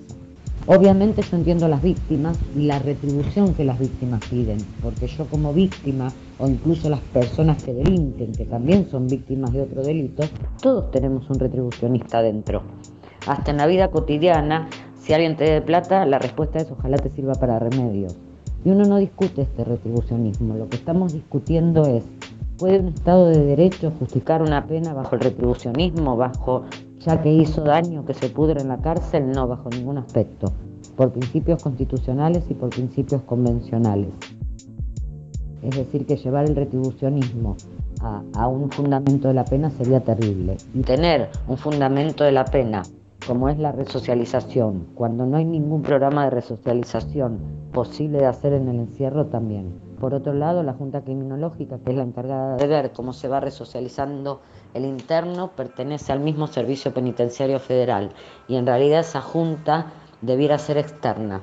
Obviamente 0.66 1.23
yo 1.23 1.37
entiendo 1.37 1.66
a 1.66 1.68
las 1.68 1.83
víctimas 1.83 2.37
y 2.57 2.66
la 2.66 2.81
retribución 2.81 3.55
que 3.55 3.64
las 3.64 3.79
víctimas 3.79 4.20
piden, 4.29 4.59
porque 4.83 5.07
yo 5.07 5.27
como 5.27 5.55
víctima 5.55 6.12
o 6.40 6.48
incluso 6.48 6.88
las 6.88 7.00
personas 7.00 7.62
que 7.62 7.74
delinquen, 7.74 8.33
que 8.33 8.46
también 8.46 8.88
son 8.90 9.07
víctimas 9.07 9.53
de 9.53 9.62
otro 9.62 9.83
delito, 9.83 10.22
todos 10.62 10.90
tenemos 10.90 11.29
un 11.29 11.38
retribucionista 11.38 12.22
dentro. 12.22 12.62
Hasta 13.26 13.50
en 13.50 13.59
la 13.59 13.66
vida 13.66 13.90
cotidiana, 13.90 14.68
si 14.98 15.12
alguien 15.12 15.37
te 15.37 15.44
dé 15.44 15.61
plata, 15.61 16.07
la 16.07 16.18
respuesta 16.18 16.59
es 16.59 16.70
ojalá 16.70 16.96
te 16.96 17.11
sirva 17.11 17.35
para 17.35 17.59
remedios. 17.59 18.16
Y 18.64 18.70
uno 18.70 18.85
no 18.85 18.96
discute 18.96 19.42
este 19.42 19.64
retribucionismo, 19.64 20.55
lo 20.55 20.68
que 20.68 20.76
estamos 20.76 21.12
discutiendo 21.12 21.87
es, 21.87 22.05
¿puede 22.59 22.81
un 22.81 22.88
Estado 22.88 23.29
de 23.29 23.44
Derecho 23.44 23.92
justificar 23.98 24.42
una 24.42 24.66
pena 24.66 24.94
bajo 24.94 25.14
el 25.16 25.20
retribucionismo, 25.20 26.16
bajo 26.16 26.64
ya 27.00 27.22
que 27.22 27.33
hizo 27.33 27.62
daño 27.62 28.05
que 28.05 28.14
se 28.14 28.29
pudre 28.29 28.61
en 28.61 28.68
la 28.68 28.79
cárcel? 28.79 29.31
No, 29.31 29.46
bajo 29.46 29.68
ningún 29.70 29.98
aspecto, 29.98 30.53
por 30.96 31.11
principios 31.11 31.62
constitucionales 31.62 32.44
y 32.50 32.55
por 32.55 32.70
principios 32.70 33.22
convencionales. 33.22 34.09
Es 35.62 35.77
decir, 35.77 36.07
que 36.07 36.16
llevar 36.16 36.46
el 36.46 36.57
retribucionismo 36.57 37.57
a, 38.01 38.49
un 38.49 38.70
fundamento 38.70 39.29
de 39.29 39.35
la 39.35 39.44
pena 39.44 39.70
sería 39.70 40.01
terrible. 40.01 40.57
Y 40.75 40.81
tener 40.81 41.29
un 41.49 41.59
fundamento 41.59 42.25
de 42.25 42.33
la 42.33 42.44
pena 42.44 42.83
como 43.27 43.51
es 43.51 43.59
la 43.59 43.70
resocialización, 43.70 44.88
cuando 44.94 45.27
no 45.27 45.37
hay 45.37 45.44
ningún 45.44 45.83
programa 45.83 46.25
de 46.25 46.31
resocialización 46.31 47.38
posible 47.70 48.18
de 48.18 48.27
hacer 48.27 48.55
en 48.55 48.68
el 48.68 48.77
encierro 48.81 49.27
también, 49.27 49.79
Por 50.01 50.14
otro 50.14 50.33
lado, 50.33 50.62
la 50.62 50.73
Junta 50.73 51.03
Criminológica, 51.03 51.79
que 51.79 51.90
es 51.90 51.96
la 51.96 52.05
encargada 52.05 52.57
de 52.57 52.66
ver 52.66 52.92
cómo 52.92 53.12
se 53.12 53.29
va 53.29 53.38
resocializando 53.38 54.40
el 54.73 54.87
interno, 54.87 55.51
pertenece 55.55 56.12
al 56.12 56.20
mismo 56.20 56.46
Servicio 56.46 56.94
Penitenciario 56.94 57.59
Federal 57.59 58.11
y 58.49 58.57
en 58.57 58.64
realidad 58.64 59.01
esa 59.01 59.20
Junta 59.20 59.92
debiera 60.23 60.57
ser 60.57 60.79
externa. 60.79 61.42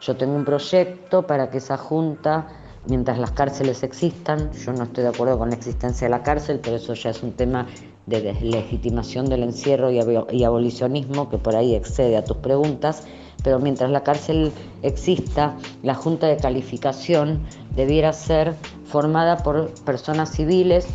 Yo 0.00 0.16
tengo 0.16 0.36
un 0.36 0.44
proyecto 0.44 1.26
para 1.26 1.50
que 1.50 1.58
esa 1.58 1.76
Junta 1.76 2.46
mientras 2.86 3.18
las 3.18 3.32
cárceles 3.32 3.82
existan. 3.82 4.50
Yo 4.52 4.72
no 4.72 4.84
estoy 4.84 5.04
de 5.04 5.10
acuerdo 5.10 5.38
con 5.38 5.50
la 5.50 5.56
existencia 5.56 6.06
de 6.06 6.10
la 6.10 6.22
cárcel, 6.22 6.60
pero 6.62 6.76
eso 6.76 6.94
ya 6.94 7.10
es 7.10 7.22
un 7.22 7.32
tema 7.32 7.66
de 8.06 8.22
deslegitimación 8.22 9.28
del 9.28 9.42
encierro 9.42 9.90
y 9.90 10.44
abolicionismo 10.44 11.28
que 11.28 11.38
por 11.38 11.56
ahí 11.56 11.74
excede 11.74 12.16
a 12.16 12.24
tus 12.24 12.38
preguntas. 12.38 13.04
Pero 13.44 13.58
mientras 13.60 13.90
la 13.90 14.02
cárcel 14.02 14.52
exista, 14.82 15.56
la 15.82 15.94
Junta 15.94 16.26
de 16.26 16.36
Calificación 16.36 17.40
debiera 17.76 18.12
ser 18.12 18.54
formada 18.84 19.38
por 19.38 19.70
personas 19.84 20.32
civiles 20.32 20.88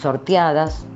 sorteadas, 0.00 0.86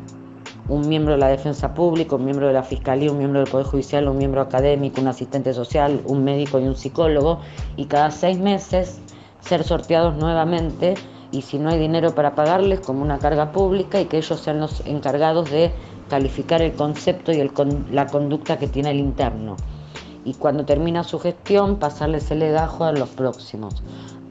un 0.68 0.88
miembro 0.88 1.14
de 1.14 1.18
la 1.18 1.26
defensa 1.26 1.74
pública, 1.74 2.14
un 2.14 2.24
miembro 2.24 2.46
de 2.46 2.52
la 2.52 2.62
fiscalía, 2.62 3.10
un 3.10 3.18
miembro 3.18 3.40
del 3.40 3.50
Poder 3.50 3.66
Judicial, 3.66 4.06
un 4.06 4.18
miembro 4.18 4.40
académico, 4.40 5.00
un 5.00 5.08
asistente 5.08 5.52
social, 5.52 6.00
un 6.04 6.22
médico 6.22 6.60
y 6.60 6.64
un 6.64 6.76
psicólogo, 6.76 7.40
y 7.76 7.86
cada 7.86 8.12
seis 8.12 8.38
meses 8.38 9.00
ser 9.40 9.64
sorteados 9.64 10.16
nuevamente 10.16 10.94
y 11.32 11.42
si 11.42 11.58
no 11.58 11.70
hay 11.70 11.78
dinero 11.78 12.14
para 12.14 12.34
pagarles 12.34 12.80
como 12.80 13.02
una 13.02 13.18
carga 13.18 13.52
pública 13.52 14.00
y 14.00 14.06
que 14.06 14.18
ellos 14.18 14.40
sean 14.40 14.60
los 14.60 14.84
encargados 14.86 15.50
de 15.50 15.72
calificar 16.08 16.60
el 16.60 16.72
concepto 16.72 17.32
y 17.32 17.50
la 17.92 18.06
conducta 18.06 18.58
que 18.58 18.66
tiene 18.66 18.90
el 18.90 18.98
interno. 18.98 19.56
Y 20.24 20.34
cuando 20.34 20.64
termina 20.64 21.04
su 21.04 21.18
gestión, 21.18 21.76
pasarles 21.76 22.30
el 22.30 22.40
legajo 22.40 22.84
a 22.84 22.92
los 22.92 23.08
próximos, 23.10 23.82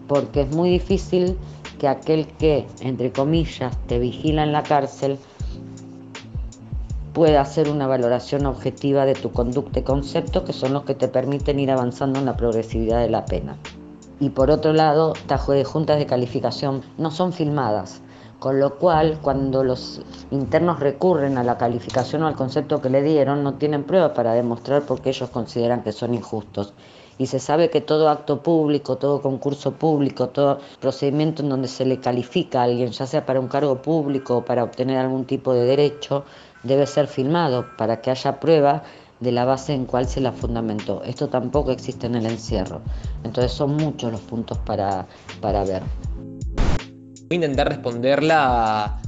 porque 0.08 0.41
es 0.41 0.54
muy 0.54 0.69
difícil 0.69 1.38
que 1.80 1.88
aquel 1.88 2.28
que, 2.28 2.67
entre 2.82 3.12
comillas, 3.12 3.76
te 3.88 3.98
vigila 3.98 4.43
en 4.43 4.52
la 4.52 4.63
cárcel, 4.63 5.17
pueda 7.13 7.41
hacer 7.41 7.69
una 7.69 7.88
valoración 7.88 8.45
objetiva 8.45 9.06
de 9.06 9.13
tu 9.13 9.32
conducta 9.32 9.80
y 9.80 9.84
concepto, 9.84 10.43
que 10.43 10.54
son 10.54 10.74
los 10.74 10.84
que 10.84 10.95
te 10.95 11.08
permiten 11.08 11.60
ir 11.60 11.72
avanzando 11.72 12.19
en 12.19 12.26
la 12.26 12.38
progresividad 12.38 13.02
de 13.02 13.10
la 13.10 13.26
pena 13.26 13.58
y 14.19 14.32
por 14.32 14.51
otro 14.51 14.73
lado, 14.73 15.13
estas 15.15 15.41
juntas 15.65 15.97
de 15.97 16.05
calificación 16.05 16.82
no 16.97 17.10
son 17.10 17.32
filmadas, 17.32 18.01
con 18.39 18.60
lo 18.60 18.75
cual 18.75 19.19
cuando 19.21 19.63
los 19.63 20.01
internos 20.32 20.79
recurren 20.79 21.38
a 21.38 21.43
la 21.43 21.58
calificación 21.58 22.23
o 22.23 22.27
al 22.27 22.36
concepto 22.36 22.82
que 22.82 22.89
le 22.89 23.01
dieron, 23.01 23.43
no 23.43 23.53
tienen 23.53 23.84
pruebas 23.84 24.12
para 24.12 24.34
demostrar 24.34 24.84
por 24.84 25.01
qué 25.01 25.10
ellos 25.10 25.29
consideran 25.29 25.84
que 25.84 25.93
son 25.93 26.13
injustos. 26.13 26.73
Y 27.17 27.27
se 27.27 27.39
sabe 27.39 27.69
que 27.69 27.82
todo 27.82 28.10
acto 28.10 28.41
público, 28.41 28.97
todo 28.97 29.21
concurso 29.21 29.73
público, 29.73 30.29
todo 30.29 30.60
procedimiento 30.79 31.43
en 31.43 31.49
donde 31.49 31.67
se 31.67 31.86
le 31.86 31.99
califica 31.99 32.62
a 32.62 32.63
alguien, 32.63 32.91
ya 32.91 33.05
sea 33.05 33.25
para 33.25 33.41
un 33.41 33.49
cargo 33.49 33.82
público 33.82 34.38
o 34.38 34.45
para 34.45 34.63
obtener 34.63 34.97
algún 34.97 35.25
tipo 35.25 35.53
de 35.53 35.65
derecho, 35.65 36.23
debe 36.63 36.86
ser 36.86 37.08
filmado 37.08 37.65
para 37.77 38.01
que 38.01 38.12
haya 38.12 38.39
prueba 38.39 38.84
de 39.19 39.32
la 39.32 39.45
base 39.45 39.73
en 39.73 39.86
cual 39.86 40.08
se 40.08 40.21
la 40.21 40.32
fundamentó. 40.32 41.03
Esto 41.03 41.29
tampoco 41.29 41.71
existe 41.71 42.08
en 42.08 42.15
el 42.15 42.25
encierro. 42.25 42.82
Entonces 43.23 43.51
son 43.51 43.75
muchos 43.75 44.12
los 44.12 44.21
puntos 44.21 44.58
para, 44.60 45.08
para 45.41 45.63
ver. 45.63 45.84
Voy 46.55 47.32
a 47.32 47.36
intentar 47.36 47.69
responderla 47.69 49.01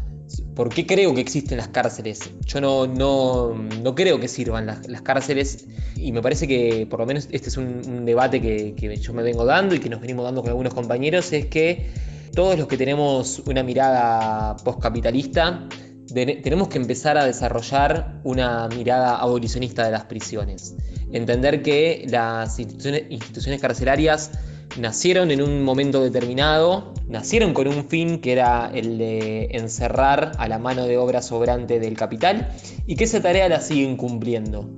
por 0.55 0.69
qué 0.69 0.85
creo 0.85 1.13
que 1.13 1.21
existen 1.21 1.57
las 1.57 1.69
cárceles. 1.69 2.31
Yo 2.45 2.61
no, 2.61 2.87
no, 2.87 3.53
no 3.53 3.95
creo 3.95 4.19
que 4.19 4.27
sirvan 4.27 4.65
las, 4.65 4.87
las, 4.87 5.01
cárceles 5.01 5.67
y 5.95 6.11
me 6.11 6.21
parece 6.21 6.47
que 6.47 6.85
por 6.89 6.99
lo 6.99 7.05
menos 7.05 7.27
este 7.31 7.49
es 7.49 7.57
un, 7.57 8.05
debate 8.05 8.41
que, 8.41 8.75
que 8.75 8.95
yo 8.97 9.13
me 9.13 9.23
vengo 9.23 9.45
dando 9.45 9.75
y 9.75 9.79
que 9.79 9.89
nos 9.89 10.01
venimos 10.01 10.25
dando 10.25 10.41
con 10.41 10.49
algunos 10.49 10.73
compañeros, 10.73 11.31
es 11.33 11.47
que 11.47 11.89
todos 12.35 12.57
los 12.57 12.67
que 12.67 12.77
tenemos 12.77 13.41
una 13.45 13.63
mirada 13.63 14.55
postcapitalista 14.57 15.67
tenemos 16.13 16.67
que 16.67 16.77
empezar 16.77 17.17
a 17.17 17.25
desarrollar 17.25 18.19
una 18.23 18.67
mirada 18.67 19.17
abolicionista 19.17 19.85
de 19.85 19.91
las 19.91 20.05
prisiones. 20.05 20.75
Entender 21.11 21.61
que 21.61 22.05
las 22.09 22.59
instituciones, 22.59 23.61
carcelarias 23.61 24.31
nacieron 24.77 25.31
en 25.31 25.41
un 25.41 25.63
momento 25.63 26.01
determinado, 26.01 26.93
nacieron 27.07 27.53
con 27.53 27.67
un 27.67 27.87
fin 27.87 28.21
que 28.21 28.31
era 28.31 28.71
el 28.73 28.97
de 28.97 29.49
encerrar 29.51 30.31
a 30.37 30.47
la 30.47 30.59
mano 30.59 30.85
de 30.85 30.97
obra 30.97 31.21
sobrante 31.21 31.79
del 31.79 31.95
capital 31.95 32.49
y 32.85 32.95
que 32.95 33.03
esa 33.03 33.21
tarea 33.21 33.49
la 33.49 33.59
siguen 33.59 33.97
cumpliendo. 33.97 34.69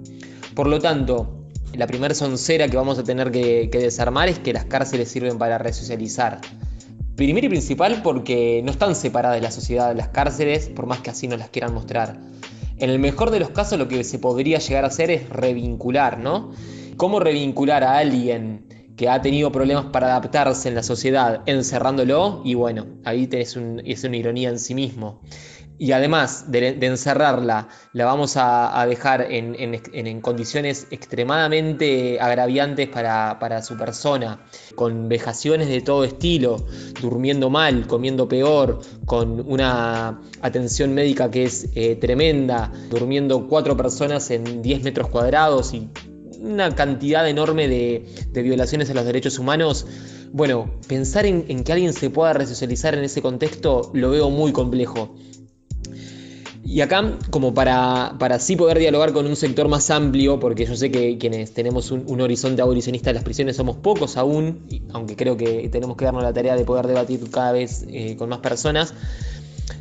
Por 0.55 0.67
lo 0.67 0.79
tanto, 0.79 1.45
la 1.73 1.87
primera 1.87 2.13
soncera 2.15 2.67
que 2.67 2.77
vamos 2.77 2.97
a 2.99 3.03
tener 3.03 3.31
que 3.31 3.69
desarmar 3.71 4.29
es 4.29 4.39
que 4.39 4.53
las 4.53 4.65
cárceles 4.65 5.09
sirven 5.09 5.37
para 5.37 5.57
resocializar 5.57 6.41
Primero 7.15 7.45
y 7.45 7.49
principal 7.49 8.01
porque 8.03 8.61
no 8.63 8.71
están 8.71 8.95
separadas 8.95 9.37
de 9.37 9.41
la 9.41 9.51
sociedad 9.51 9.89
de 9.89 9.95
las 9.95 10.09
cárceles, 10.09 10.69
por 10.69 10.87
más 10.87 10.99
que 10.99 11.11
así 11.11 11.27
nos 11.27 11.37
las 11.37 11.49
quieran 11.49 11.73
mostrar. 11.73 12.17
En 12.77 12.89
el 12.89 12.97
mejor 12.97 13.29
de 13.29 13.39
los 13.39 13.51
casos 13.51 13.77
lo 13.77 13.87
que 13.87 14.03
se 14.03 14.17
podría 14.17 14.57
llegar 14.57 14.83
a 14.83 14.87
hacer 14.87 15.11
es 15.11 15.29
revincular, 15.29 16.17
¿no? 16.17 16.51
¿Cómo 16.97 17.19
revincular 17.19 17.83
a 17.83 17.97
alguien 17.97 18.65
que 18.97 19.09
ha 19.09 19.21
tenido 19.21 19.51
problemas 19.51 19.85
para 19.85 20.07
adaptarse 20.07 20.69
en 20.69 20.75
la 20.75 20.83
sociedad 20.83 21.41
encerrándolo? 21.45 22.41
Y 22.43 22.55
bueno, 22.55 22.87
ahí 23.05 23.29
es 23.31 23.55
una 23.55 24.17
ironía 24.17 24.49
en 24.49 24.59
sí 24.59 24.73
mismo 24.73 25.21
y 25.77 25.91
además 25.91 26.51
de, 26.51 26.77
encerrarla, 26.81 27.67
la 27.93 28.05
vamos 28.05 28.35
a, 28.37 28.85
dejar 28.87 29.27
en, 29.29 30.21
condiciones 30.21 30.87
extremadamente 30.91 32.19
agraviantes 32.19 32.89
para, 32.89 33.61
su 33.63 33.75
persona, 33.77 34.45
con 34.75 35.09
vejaciones 35.09 35.67
de 35.67 35.81
todo 35.81 36.03
estilo, 36.03 36.65
durmiendo 37.01 37.49
mal, 37.49 37.87
comiendo 37.87 38.27
peor, 38.27 38.81
con 39.05 39.43
una 39.49 40.21
atención 40.41 40.93
médica 40.93 41.31
que 41.31 41.45
es 41.45 41.69
eh, 41.75 41.95
tremenda, 41.95 42.71
durmiendo 42.89 43.47
cuatro 43.47 43.75
personas 43.75 44.29
en 44.31 44.61
10 44.61 44.83
metros 44.83 45.09
cuadrados 45.09 45.73
y 45.73 45.89
una 46.39 46.75
cantidad 46.75 47.27
enorme 47.27 47.67
de, 47.67 48.05
violaciones 48.43 48.89
a 48.89 48.93
los 48.93 49.05
derechos 49.05 49.39
humanos. 49.39 49.87
Bueno, 50.31 50.71
pensar 50.87 51.25
en, 51.25 51.45
en, 51.47 51.63
que 51.63 51.73
alguien 51.73 51.93
se 51.93 52.09
pueda 52.09 52.33
resocializar 52.33 52.95
en 52.95 53.03
ese 53.03 53.21
contexto 53.21 53.91
lo 53.93 54.11
veo 54.11 54.29
muy 54.29 54.51
complejo. 54.51 55.15
Y 56.65 56.79
acá, 56.79 57.17
como 57.29 57.53
para, 57.53 58.15
para 58.19 58.35
así 58.35 58.55
poder 58.55 58.79
dialogar 58.79 59.11
con 59.11 59.27
un 59.27 59.35
sector 59.35 59.67
más 59.67 59.89
amplio, 59.89 60.39
porque 60.39 60.65
yo 60.65 60.75
sé 60.75 60.91
que 60.91 61.17
quienes 61.17 61.53
tenemos 61.53 61.91
un, 61.91 62.21
horizonte 62.21 62.61
abolicionista 62.61 63.09
de 63.09 63.15
las 63.15 63.23
prisiones 63.23 63.57
somos 63.57 63.75
pocos 63.77 64.15
aún, 64.15 64.65
aunque 64.93 65.17
creo 65.17 65.35
que 65.35 65.67
tenemos 65.69 65.97
que 65.97 66.05
darnos 66.05 66.23
la 66.23 66.31
tarea 66.31 66.55
de 66.55 66.63
poder 66.63 66.87
debatir 66.87 67.29
cada 67.29 67.51
vez 67.51 67.85
eh, 67.89 68.15
con 68.15 68.29
más 68.29 68.39
personas, 68.39 68.93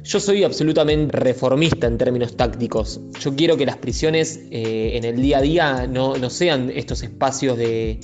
yo 0.04 0.18
soy 0.18 0.42
absolutamente 0.42 1.16
reformista 1.16 1.86
en 1.86 1.98
términos 1.98 2.36
tácticos. 2.36 3.00
Yo 3.20 3.36
quiero 3.36 3.56
que 3.56 3.66
las 3.66 3.76
prisiones 3.76 4.40
eh, 4.50 4.92
en 4.94 5.04
el 5.04 5.22
día 5.22 5.38
a 5.38 5.40
día 5.40 5.86
no, 5.86 6.14
sean 6.30 6.70
estos 6.74 7.02
espacios 7.02 7.56
de, 7.56 8.00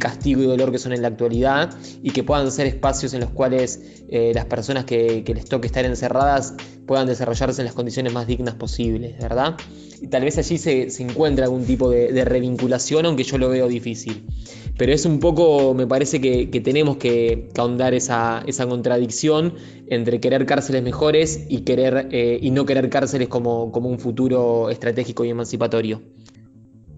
castigo 0.00 0.42
y 0.42 0.46
dolor 0.46 0.72
que 0.72 0.78
son 0.78 0.92
en 0.92 1.02
la 1.02 1.08
actualidad 1.08 1.72
y 2.02 2.10
que 2.10 2.24
puedan 2.24 2.50
ser 2.50 2.66
espacios 2.66 3.14
en 3.14 3.20
los 3.20 3.30
cuales 3.30 4.02
eh, 4.08 4.32
las 4.34 4.46
personas 4.46 4.84
que, 4.84 5.22
les 5.26 5.44
toque 5.44 5.68
estar 5.68 5.84
encerradas 5.84 6.54
puedan 6.86 7.06
desarrollarse 7.06 7.60
en 7.60 7.66
las 7.66 7.74
condiciones 7.74 8.12
más 8.12 8.26
dignas 8.26 8.54
posibles, 8.54 9.18
¿verdad? 9.18 9.56
Y 10.00 10.08
tal 10.08 10.24
vez 10.24 10.38
allí 10.38 10.58
se, 10.58 10.90
se 10.90 11.02
encuentre 11.02 11.44
algún 11.44 11.64
tipo 11.64 11.90
de, 11.90 12.24
revinculación, 12.24 13.06
aunque 13.06 13.24
yo 13.24 13.38
lo 13.38 13.48
veo 13.48 13.66
difícil. 13.66 14.24
Pero 14.76 14.92
es 14.92 15.06
un 15.06 15.20
poco, 15.20 15.74
me 15.74 15.86
parece 15.86 16.20
que, 16.20 16.46
tenemos 16.60 16.98
que, 16.98 17.48
ahondar 17.56 17.94
esa, 17.94 18.42
esa, 18.46 18.66
contradicción 18.66 19.54
entre 19.88 20.20
querer 20.20 20.46
cárceles 20.46 20.82
mejores 20.82 21.46
y, 21.48 21.60
querer, 21.60 22.08
eh, 22.12 22.38
y 22.40 22.50
no 22.50 22.66
querer 22.66 22.88
cárceles 22.90 23.28
como, 23.28 23.72
como 23.72 23.88
un 23.88 23.98
futuro 23.98 24.70
estratégico 24.70 25.24
y 25.24 25.30
emancipatorio. 25.30 26.02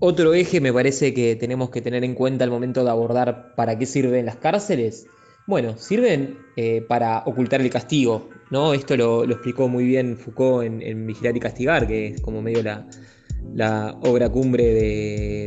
Otro 0.00 0.34
eje 0.34 0.60
me 0.60 0.72
parece 0.72 1.12
que 1.12 1.34
tenemos 1.34 1.70
que 1.70 1.80
tener 1.80 2.04
en 2.04 2.14
cuenta 2.14 2.44
al 2.44 2.50
momento 2.50 2.84
de 2.84 2.90
abordar 2.90 3.54
para 3.56 3.78
qué 3.78 3.86
sirven 3.86 4.26
las 4.26 4.36
cárceles. 4.36 5.06
Bueno, 5.48 5.78
sirven 5.78 6.36
eh, 6.56 6.84
para 6.86 7.22
ocultar 7.24 7.62
el 7.62 7.70
castigo, 7.70 8.28
¿no? 8.50 8.74
Esto 8.74 8.98
lo, 8.98 9.24
explicó 9.24 9.66
muy 9.66 9.86
bien 9.86 10.18
Foucault 10.18 10.62
en, 10.62 11.06
Vigilar 11.06 11.34
y 11.34 11.40
Castigar, 11.40 11.88
que 11.88 12.08
es 12.08 12.20
como 12.20 12.42
medio 12.42 12.62
la, 12.62 13.98
obra 14.02 14.28
cumbre 14.28 14.62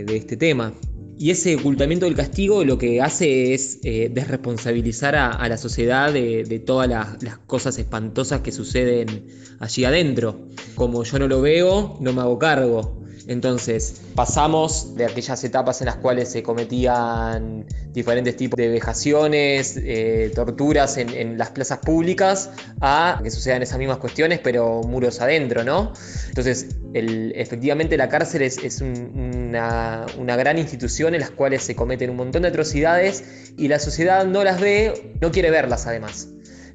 de, 0.07 0.17
este 0.17 0.37
tema. 0.37 0.73
Y 1.19 1.29
ese 1.29 1.55
ocultamiento 1.55 2.07
del 2.07 2.15
castigo 2.15 2.65
lo 2.65 2.79
que 2.79 2.99
hace 2.99 3.53
es 3.53 3.77
eh, 3.83 4.09
desresponsabilizar 4.11 5.15
a, 5.15 5.47
la 5.47 5.57
sociedad 5.57 6.11
de, 6.11 6.63
todas 6.65 6.89
las, 6.89 7.37
cosas 7.45 7.77
espantosas 7.77 8.41
que 8.41 8.51
suceden 8.51 9.27
allí 9.59 9.85
adentro. 9.85 10.47
Como 10.73 11.03
yo 11.03 11.19
no 11.19 11.27
lo 11.27 11.41
veo, 11.41 11.99
no 12.01 12.11
me 12.11 12.21
hago 12.21 12.39
cargo. 12.39 13.00
Entonces, 13.27 14.01
pasamos 14.15 14.95
de 14.95 15.05
aquellas 15.05 15.43
etapas 15.43 15.81
en 15.81 15.87
las 15.87 15.97
cuales 15.97 16.29
se 16.29 16.43
cometían 16.43 17.65
diferentes 17.91 18.35
tipos 18.35 18.57
de 18.57 18.69
vejaciones, 18.69 19.77
eh, 19.77 20.31
torturas 20.33 20.97
en, 20.97 21.37
las 21.37 21.51
plazas 21.51 21.79
públicas, 21.79 22.49
a 22.79 23.19
que 23.23 23.31
sucedan 23.31 23.61
esas 23.61 23.77
mismas 23.77 23.97
cuestiones, 23.97 24.39
pero 24.39 24.81
muros 24.81 25.21
adentro, 25.21 25.63
¿no? 25.63 25.93
Entonces, 26.29 26.67
efectivamente 26.93 27.97
la 27.97 28.09
cárcel 28.09 28.41
es, 28.41 28.81
una, 28.81 30.05
una 30.17 30.35
gran 30.35 30.57
institución 30.57 31.13
en 31.13 31.21
las 31.21 31.31
cuales 31.31 31.63
se 31.63 31.75
cometen 31.75 32.09
un 32.09 32.17
montón 32.17 32.41
de 32.43 32.49
atrocidades 32.49 33.53
y 33.57 33.67
la 33.67 33.79
sociedad 33.79 34.25
no 34.25 34.43
las 34.43 34.59
ve, 34.59 35.13
no 35.21 35.31
quiere 35.31 35.51
verlas 35.51 35.87
además. 35.87 36.27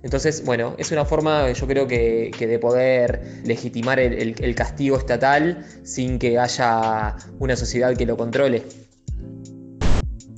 Entonces, 0.06 0.44
bueno, 0.44 0.76
es 0.78 0.92
una 0.92 1.04
forma, 1.04 1.50
yo 1.50 1.66
creo 1.66 1.88
que, 1.88 2.30
de 2.38 2.58
poder 2.60 3.42
legitimar 3.44 3.98
el, 3.98 4.54
castigo 4.54 4.96
estatal 4.96 5.66
sin 5.82 6.20
que 6.20 6.38
haya 6.38 7.16
una 7.40 7.56
sociedad 7.56 7.96
que 7.96 8.06
lo 8.06 8.16
controle. 8.16 8.62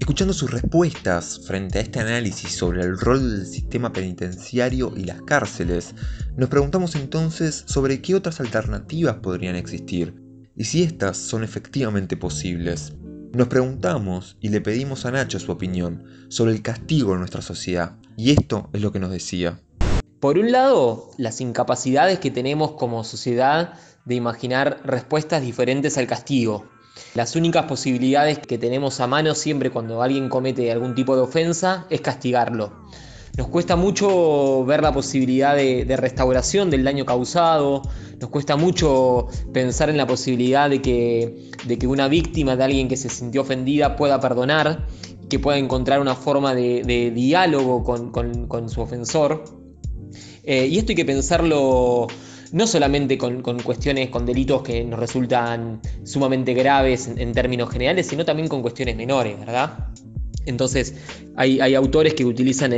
Escuchando 0.01 0.33
sus 0.33 0.51
respuestas 0.51 1.43
frente 1.47 1.79
a 1.79 1.83
este 1.83 2.01
análisis 2.01 2.51
sobre 2.51 2.81
el 2.81 2.99
rol 2.99 3.41
del 3.41 3.47
sistema 3.47 3.93
penitenciario 3.93 4.95
y 4.97 5.05
las 5.05 5.21
cárceles, 5.21 5.95
nos 6.35 6.49
preguntamos 6.49 6.95
entonces 6.95 7.65
sobre 7.67 8.01
qué 8.01 8.15
otras 8.15 8.41
alternativas 8.41 9.17
podrían 9.17 9.55
existir 9.55 10.15
y 10.57 10.65
si 10.65 10.83
estas 10.83 11.19
son 11.19 11.45
efectivamente 11.45 12.17
posibles. 12.17 12.95
Nos 13.35 13.49
preguntamos 13.49 14.39
y 14.41 14.49
le 14.49 14.63
pedimos 14.63 15.05
a 15.05 15.11
Nacho 15.11 15.39
su 15.39 15.53
opinión 15.53 16.05
sobre 16.29 16.53
el 16.53 16.63
castigo 16.63 17.13
en 17.13 17.19
nuestra 17.19 17.43
sociedad, 17.43 17.99
y 18.19 18.33
esto 18.33 18.69
es 18.73 18.83
lo 18.83 18.91
que 18.91 18.99
nos 18.99 19.13
decía. 19.13 19.61
Por 20.19 20.39
un 20.39 20.51
lado, 20.51 21.11
las 21.19 21.41
incapacidades 21.41 22.19
que 22.19 22.33
tenemos 22.33 22.73
como 22.73 23.05
sociedad 23.05 23.75
de 24.05 24.17
imaginar 24.17 24.81
respuestas 24.85 25.41
diferentes 25.41 25.97
al 25.97 26.09
castigo. 26.09 26.67
Las 27.15 27.37
únicas 27.37 27.67
posibilidades 27.67 28.41
que 28.41 28.59
tenemos 28.59 28.99
a 28.99 29.07
mano 29.07 29.37
siempre 29.37 29.71
cuando 29.71 30.03
alguien 30.03 30.29
comete 30.29 30.73
algún 30.73 30.97
tipo 30.97 31.15
de 31.15 31.23
ofensa 31.23 31.87
es 31.91 32.01
castigarlo. 32.01 32.73
Nos 33.37 33.47
cuesta 33.47 33.77
mucho 33.77 34.65
ver 34.65 34.83
la 34.83 34.93
posibilidad 34.93 35.55
de, 35.55 35.97
restauración 35.97 36.71
del 36.71 36.83
daño 36.83 37.05
causado, 37.05 37.83
nos 38.21 38.31
cuesta 38.31 38.57
mucho 38.57 39.29
pensar 39.53 39.91
en 39.91 39.97
la 39.97 40.09
posibilidad 40.09 40.69
de 40.69 40.83
que, 40.83 41.87
una 41.87 42.09
víctima 42.09 42.57
de 42.57 42.65
alguien 42.65 42.89
que 42.89 42.97
se 42.97 43.09
sintió 43.09 43.43
ofendida 43.43 43.95
pueda 43.95 44.19
perdonar, 44.19 44.89
que 45.29 45.39
pueda 45.39 45.59
encontrar 45.59 46.01
una 46.01 46.15
forma 46.15 46.55
de, 46.55 47.13
diálogo 47.15 47.83
con, 47.85 48.69
su 48.69 48.81
ofensor. 48.81 49.45
Eh, 50.43 50.67
y 50.67 50.79
esto 50.79 50.93
hay 50.93 50.97
que 50.97 51.05
pensarlo 51.05 52.07
no 52.53 52.67
solamente 52.67 53.19
con, 53.19 53.43
cuestiones, 53.43 54.09
con 54.09 54.25
delitos 54.25 54.63
que 54.63 54.85
nos 54.85 54.99
resultan 54.99 55.81
sumamente 56.05 56.55
graves 56.55 57.09
en 57.15 57.33
términos 57.33 57.71
generales, 57.71 58.07
sino 58.07 58.25
también 58.25 58.49
con 58.49 58.63
cuestiones 58.63 58.97
menores, 58.97 59.39
¿verdad? 59.39 59.89
Entonces, 60.49 60.95
hay, 61.37 61.75
autores 61.75 62.15
que 62.15 62.25
utilizan 62.25 62.73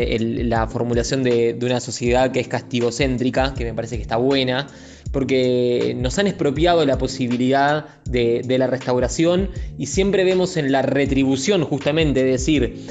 la 0.48 0.66
formulación 0.66 1.22
de, 1.22 1.56
una 1.62 1.80
sociedad 1.80 2.32
que 2.32 2.40
es 2.40 2.48
castigocéntrica, 2.48 3.54
que 3.54 3.64
me 3.64 3.74
parece 3.74 3.96
que 3.96 4.02
está 4.02 4.16
buena, 4.16 4.66
porque 5.12 5.96
nos 5.96 6.18
han 6.18 6.26
expropiado 6.26 6.84
la 6.84 6.98
posibilidad 6.98 7.86
de, 8.04 8.44
la 8.58 8.66
restauración 8.66 9.50
y 9.78 9.86
siempre 9.86 10.24
vemos 10.24 10.56
en 10.56 10.72
la 10.72 10.82
retribución 10.82 11.64
justamente, 11.64 12.24
decir, 12.24 12.86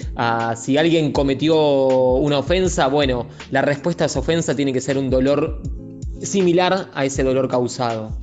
si 0.56 0.78
alguien 0.78 1.12
cometió 1.12 1.58
una 2.16 2.40
ofensa, 2.40 2.88
bueno, 2.88 3.28
la 3.52 3.62
respuesta 3.62 4.06
a 4.06 4.08
esa 4.08 4.20
ofensa 4.20 4.56
tiene 4.56 4.74
que 4.74 4.82
ser 4.82 4.98
un 4.98 5.10
dolor 5.10 5.62
similar 6.22 6.90
a 6.94 7.06
ese 7.06 7.24
dolor 7.24 7.48
causado 7.50 8.18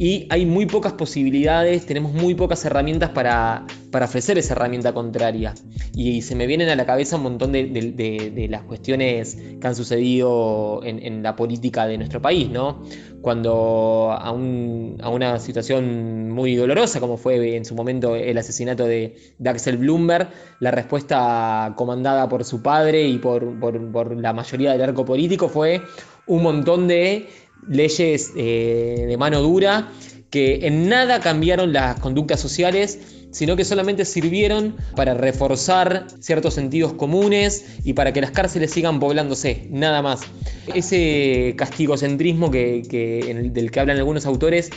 y 0.00 0.28
hay 0.30 0.46
muy 0.46 0.66
pocas 0.66 0.92
posibilidades, 0.92 1.84
tenemos 1.84 2.12
muy 2.12 2.36
pocas 2.36 2.64
herramientas 2.64 3.10
para, 3.10 3.66
ofrecer 3.92 4.38
esa 4.38 4.54
herramienta 4.54 4.94
contraria. 4.94 5.54
Y, 5.92 6.22
se 6.22 6.36
me 6.36 6.46
vienen 6.46 6.68
a 6.68 6.76
la 6.76 6.86
cabeza 6.86 7.16
un 7.16 7.24
montón 7.24 7.50
de, 7.50 8.46
las 8.48 8.62
cuestiones 8.62 9.36
que 9.60 9.66
han 9.66 9.74
sucedido 9.74 10.82
en, 10.84 11.24
la 11.24 11.34
política 11.34 11.88
de 11.88 11.98
nuestro 11.98 12.22
país, 12.22 12.48
¿no? 12.48 12.84
Cuando 13.20 14.16
a, 14.16 14.30
una 14.30 15.40
situación 15.40 16.30
muy 16.30 16.54
dolorosa, 16.54 17.00
como 17.00 17.16
fue 17.16 17.56
en 17.56 17.64
su 17.64 17.74
momento 17.74 18.14
el 18.14 18.38
asesinato 18.38 18.84
de, 18.84 19.16
Axel 19.44 19.78
Bloomberg, 19.78 20.28
la 20.60 20.70
respuesta 20.70 21.74
comandada 21.76 22.28
por 22.28 22.44
su 22.44 22.62
padre 22.62 23.08
y 23.08 23.18
por, 23.18 23.58
por 23.58 24.16
la 24.16 24.32
mayoría 24.32 24.70
del 24.70 24.82
arco 24.82 25.04
político 25.04 25.48
fue 25.48 25.82
un 26.28 26.42
montón 26.42 26.86
de 26.86 27.26
leyes 27.66 28.32
eh, 28.36 29.04
de 29.08 29.16
mano 29.16 29.40
dura 29.42 29.90
que 30.30 30.66
en 30.66 30.88
nada 30.88 31.20
cambiaron 31.20 31.72
las 31.72 31.98
conductas 32.00 32.40
sociales, 32.40 32.98
sino 33.30 33.56
que 33.56 33.64
solamente 33.64 34.04
sirvieron 34.04 34.76
para 34.94 35.14
reforzar 35.14 36.06
ciertos 36.20 36.54
sentidos 36.54 36.92
comunes 36.94 37.78
y 37.84 37.94
para 37.94 38.12
que 38.12 38.20
las 38.20 38.30
cárceles 38.30 38.70
sigan 38.70 39.00
poblándose, 39.00 39.66
nada 39.70 40.02
más. 40.02 40.20
Ese 40.74 41.54
castigocentrismo 41.56 42.50
que, 42.50 42.82
del 43.52 43.70
que 43.70 43.80
hablan 43.80 43.96
algunos 43.96 44.26
autores 44.26 44.70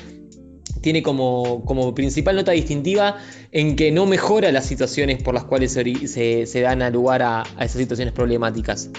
tiene 0.82 1.04
como, 1.04 1.94
principal 1.96 2.36
nota 2.36 2.52
distintiva 2.52 3.18
en 3.52 3.76
que 3.76 3.92
no 3.92 4.06
mejora 4.06 4.52
las 4.52 4.66
situaciones 4.66 5.22
por 5.22 5.34
las 5.34 5.44
cuales 5.44 5.72
se, 5.72 6.62
dan 6.62 6.82
a 6.82 6.90
lugar 6.90 7.22
a, 7.24 7.44
esas 7.60 7.78
situaciones 7.78 8.14
problemáticas. 8.14 8.90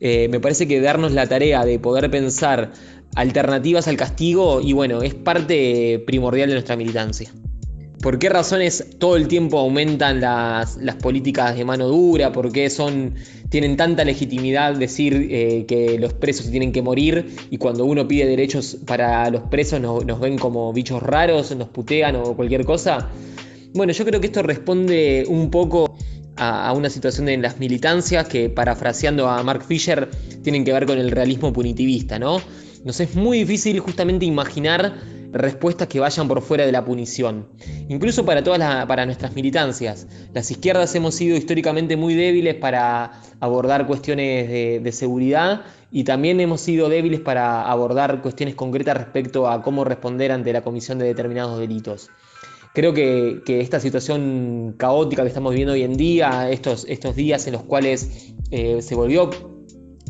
Eh, 0.00 0.28
me 0.28 0.38
parece 0.38 0.68
que 0.68 0.80
darnos 0.80 1.12
la 1.12 1.26
tarea 1.26 1.64
de 1.64 1.78
poder 1.78 2.10
pensar 2.10 2.72
alternativas 3.14 3.88
al 3.88 3.96
castigo 3.96 4.60
y 4.60 4.72
bueno, 4.72 5.02
es 5.02 5.14
parte 5.14 6.02
primordial 6.06 6.48
de 6.48 6.54
nuestra 6.54 6.76
militancia. 6.76 7.30
¿Por 8.04 8.18
qué 8.18 8.28
razones 8.28 8.98
todo 8.98 9.16
el 9.16 9.28
tiempo 9.28 9.58
aumentan 9.58 10.20
las, 10.20 10.76
políticas 11.00 11.56
de 11.56 11.64
mano 11.64 11.88
dura? 11.88 12.32
¿Por 12.32 12.52
qué 12.52 12.68
son, 12.68 13.14
tienen 13.48 13.78
tanta 13.78 14.04
legitimidad 14.04 14.74
decir 14.74 15.28
eh, 15.30 15.64
que 15.66 15.98
los 15.98 16.12
presos 16.12 16.50
tienen 16.50 16.70
que 16.70 16.82
morir 16.82 17.34
y 17.50 17.56
cuando 17.56 17.86
uno 17.86 18.06
pide 18.06 18.26
derechos 18.26 18.76
para 18.84 19.30
los 19.30 19.44
presos 19.44 19.80
nos 19.80 20.20
ven 20.20 20.36
como 20.36 20.70
bichos 20.74 21.02
raros, 21.02 21.56
nos 21.56 21.68
putean 21.68 22.16
o 22.16 22.36
cualquier 22.36 22.66
cosa? 22.66 23.08
Bueno, 23.72 23.94
yo 23.94 24.04
creo 24.04 24.20
que 24.20 24.26
esto 24.26 24.42
responde 24.42 25.24
un 25.26 25.50
poco 25.50 25.96
a, 26.36 26.72
una 26.72 26.90
situación 26.90 27.28
en 27.28 27.42
las 27.42 27.58
militancias 27.58 28.28
que, 28.28 28.50
parafraseando 28.50 29.28
a 29.28 29.42
Mark 29.42 29.64
Fisher, 29.64 30.10
tienen 30.42 30.64
que 30.64 30.72
ver 30.72 30.86
con 30.86 30.98
el 30.98 31.10
realismo 31.10 31.52
punitivista, 31.52 32.18
¿no? 32.18 32.40
Nos 32.84 33.00
es 33.00 33.14
muy 33.16 33.38
difícil 33.38 33.80
justamente 33.80 34.26
imaginar 34.26 35.00
respuestas 35.32 35.88
que 35.88 36.00
vayan 36.00 36.28
por 36.28 36.42
fuera 36.42 36.66
de 36.66 36.72
la 36.72 36.84
punición. 36.84 37.48
Incluso 37.88 38.26
para 38.26 38.44
todas 38.44 38.86
para 38.86 39.06
nuestras 39.06 39.34
militancias. 39.34 40.06
Las 40.34 40.50
izquierdas 40.50 40.94
hemos 40.94 41.14
sido 41.14 41.36
históricamente 41.36 41.96
muy 41.96 42.14
débiles 42.14 42.54
para 42.54 43.20
abordar 43.40 43.86
cuestiones 43.86 44.48
de, 44.82 44.92
seguridad 44.92 45.62
y 45.90 46.04
también 46.04 46.40
hemos 46.40 46.60
sido 46.60 46.90
débiles 46.90 47.20
para 47.20 47.70
abordar 47.70 48.20
cuestiones 48.20 48.54
concretas 48.54 48.96
respecto 48.98 49.48
a 49.48 49.62
cómo 49.62 49.84
responder 49.84 50.30
ante 50.30 50.52
la 50.52 50.62
comisión 50.62 50.98
de 50.98 51.06
determinados 51.06 51.58
delitos. 51.58 52.10
Creo 52.74 52.92
que, 52.92 53.42
esta 53.46 53.80
situación 53.80 54.74
caótica 54.76 55.22
que 55.22 55.28
estamos 55.28 55.52
viviendo 55.52 55.72
hoy 55.72 55.84
en 55.84 55.96
día, 55.96 56.50
estos, 56.50 56.84
estos 56.88 57.16
días 57.16 57.46
en 57.46 57.54
los 57.54 57.62
cuales 57.62 58.34
eh, 58.50 58.82
se 58.82 58.94
volvió 58.94 59.30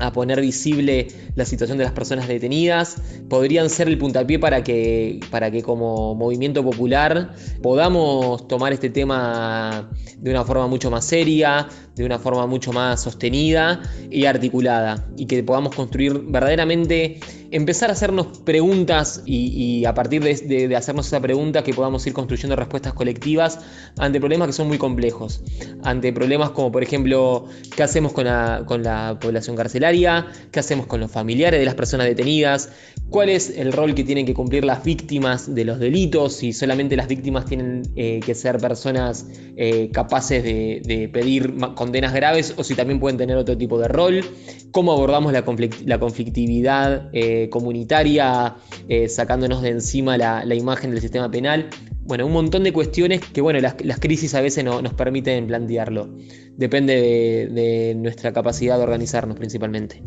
a 0.00 0.12
poner 0.12 0.40
visible 0.40 1.08
la 1.36 1.44
situación 1.44 1.78
de 1.78 1.84
las 1.84 1.92
personas 1.92 2.26
detenidas, 2.26 2.96
podrían 3.28 3.70
ser 3.70 3.88
el 3.88 3.98
puntapié 3.98 4.38
para 4.38 4.64
que, 4.64 5.20
para 5.30 5.50
que 5.50 5.62
como 5.62 6.14
movimiento 6.14 6.64
popular 6.64 7.34
podamos 7.62 8.48
tomar 8.48 8.72
este 8.72 8.90
tema 8.90 9.90
de 10.18 10.30
una 10.30 10.44
forma 10.44 10.66
mucho 10.66 10.90
más 10.90 11.04
seria, 11.04 11.68
de 11.94 12.04
una 12.04 12.18
forma 12.18 12.46
mucho 12.46 12.72
más 12.72 13.02
sostenida 13.02 13.82
y 14.10 14.24
articulada, 14.24 15.06
y 15.16 15.26
que 15.26 15.42
podamos 15.42 15.74
construir 15.74 16.18
verdaderamente 16.26 17.20
empezar 17.54 17.88
a 17.88 17.92
hacernos 17.92 18.38
preguntas 18.38 19.22
y, 19.24 19.84
a 19.84 19.94
partir 19.94 20.24
de, 20.24 20.74
hacernos 20.74 21.06
esa 21.06 21.20
pregunta 21.20 21.62
que 21.62 21.72
podamos 21.72 22.04
ir 22.04 22.12
construyendo 22.12 22.56
respuestas 22.56 22.94
colectivas 22.94 23.60
ante 23.96 24.18
problemas 24.18 24.48
que 24.48 24.52
son 24.52 24.66
muy 24.66 24.76
complejos, 24.76 25.40
ante 25.84 26.12
problemas 26.12 26.50
como 26.50 26.72
por 26.72 26.82
ejemplo 26.82 27.46
qué 27.76 27.84
hacemos 27.84 28.12
con 28.12 28.24
la, 28.24 29.18
población 29.20 29.54
carcelaria, 29.54 30.26
qué 30.50 30.58
hacemos 30.58 30.86
con 30.86 30.98
los 30.98 31.12
familiares 31.12 31.60
de 31.60 31.64
las 31.64 31.76
personas 31.76 32.08
detenidas, 32.08 32.70
cuál 33.08 33.28
es 33.28 33.56
el 33.56 33.72
rol 33.72 33.94
que 33.94 34.02
tienen 34.02 34.26
que 34.26 34.34
cumplir 34.34 34.64
las 34.64 34.82
víctimas 34.82 35.54
de 35.54 35.64
los 35.64 35.78
delitos, 35.78 36.34
si 36.34 36.52
solamente 36.52 36.96
las 36.96 37.06
víctimas 37.06 37.44
tienen 37.44 37.82
eh, 37.94 38.18
que 38.26 38.34
ser 38.34 38.58
personas 38.58 39.28
eh, 39.56 39.90
capaces 39.92 40.42
de, 40.42 41.08
pedir 41.12 41.54
condenas 41.76 42.12
graves 42.12 42.54
o 42.56 42.64
si 42.64 42.74
también 42.74 42.98
pueden 42.98 43.16
tener 43.16 43.36
otro 43.36 43.56
tipo 43.56 43.78
de 43.78 43.86
rol, 43.86 44.24
cómo 44.72 44.90
abordamos 44.90 45.32
la, 45.32 45.44
conflictividad. 45.44 47.10
Eh, 47.12 47.43
comunitaria, 47.50 48.56
eh, 48.88 49.08
sacándonos 49.08 49.62
de 49.62 49.70
encima 49.70 50.16
la, 50.16 50.54
imagen 50.54 50.90
del 50.90 51.00
sistema 51.00 51.30
penal. 51.30 51.68
Bueno, 52.02 52.26
un 52.26 52.32
montón 52.32 52.64
de 52.64 52.72
cuestiones 52.72 53.20
que, 53.20 53.40
bueno, 53.40 53.60
las, 53.60 54.00
crisis 54.00 54.34
a 54.34 54.40
veces 54.40 54.64
no, 54.64 54.82
nos 54.82 54.94
permiten 54.94 55.46
plantearlo. 55.46 56.14
Depende 56.56 57.48
de 57.50 57.94
nuestra 57.96 58.32
capacidad 58.32 58.76
de 58.76 58.82
organizarnos 58.82 59.36
principalmente. 59.36 60.02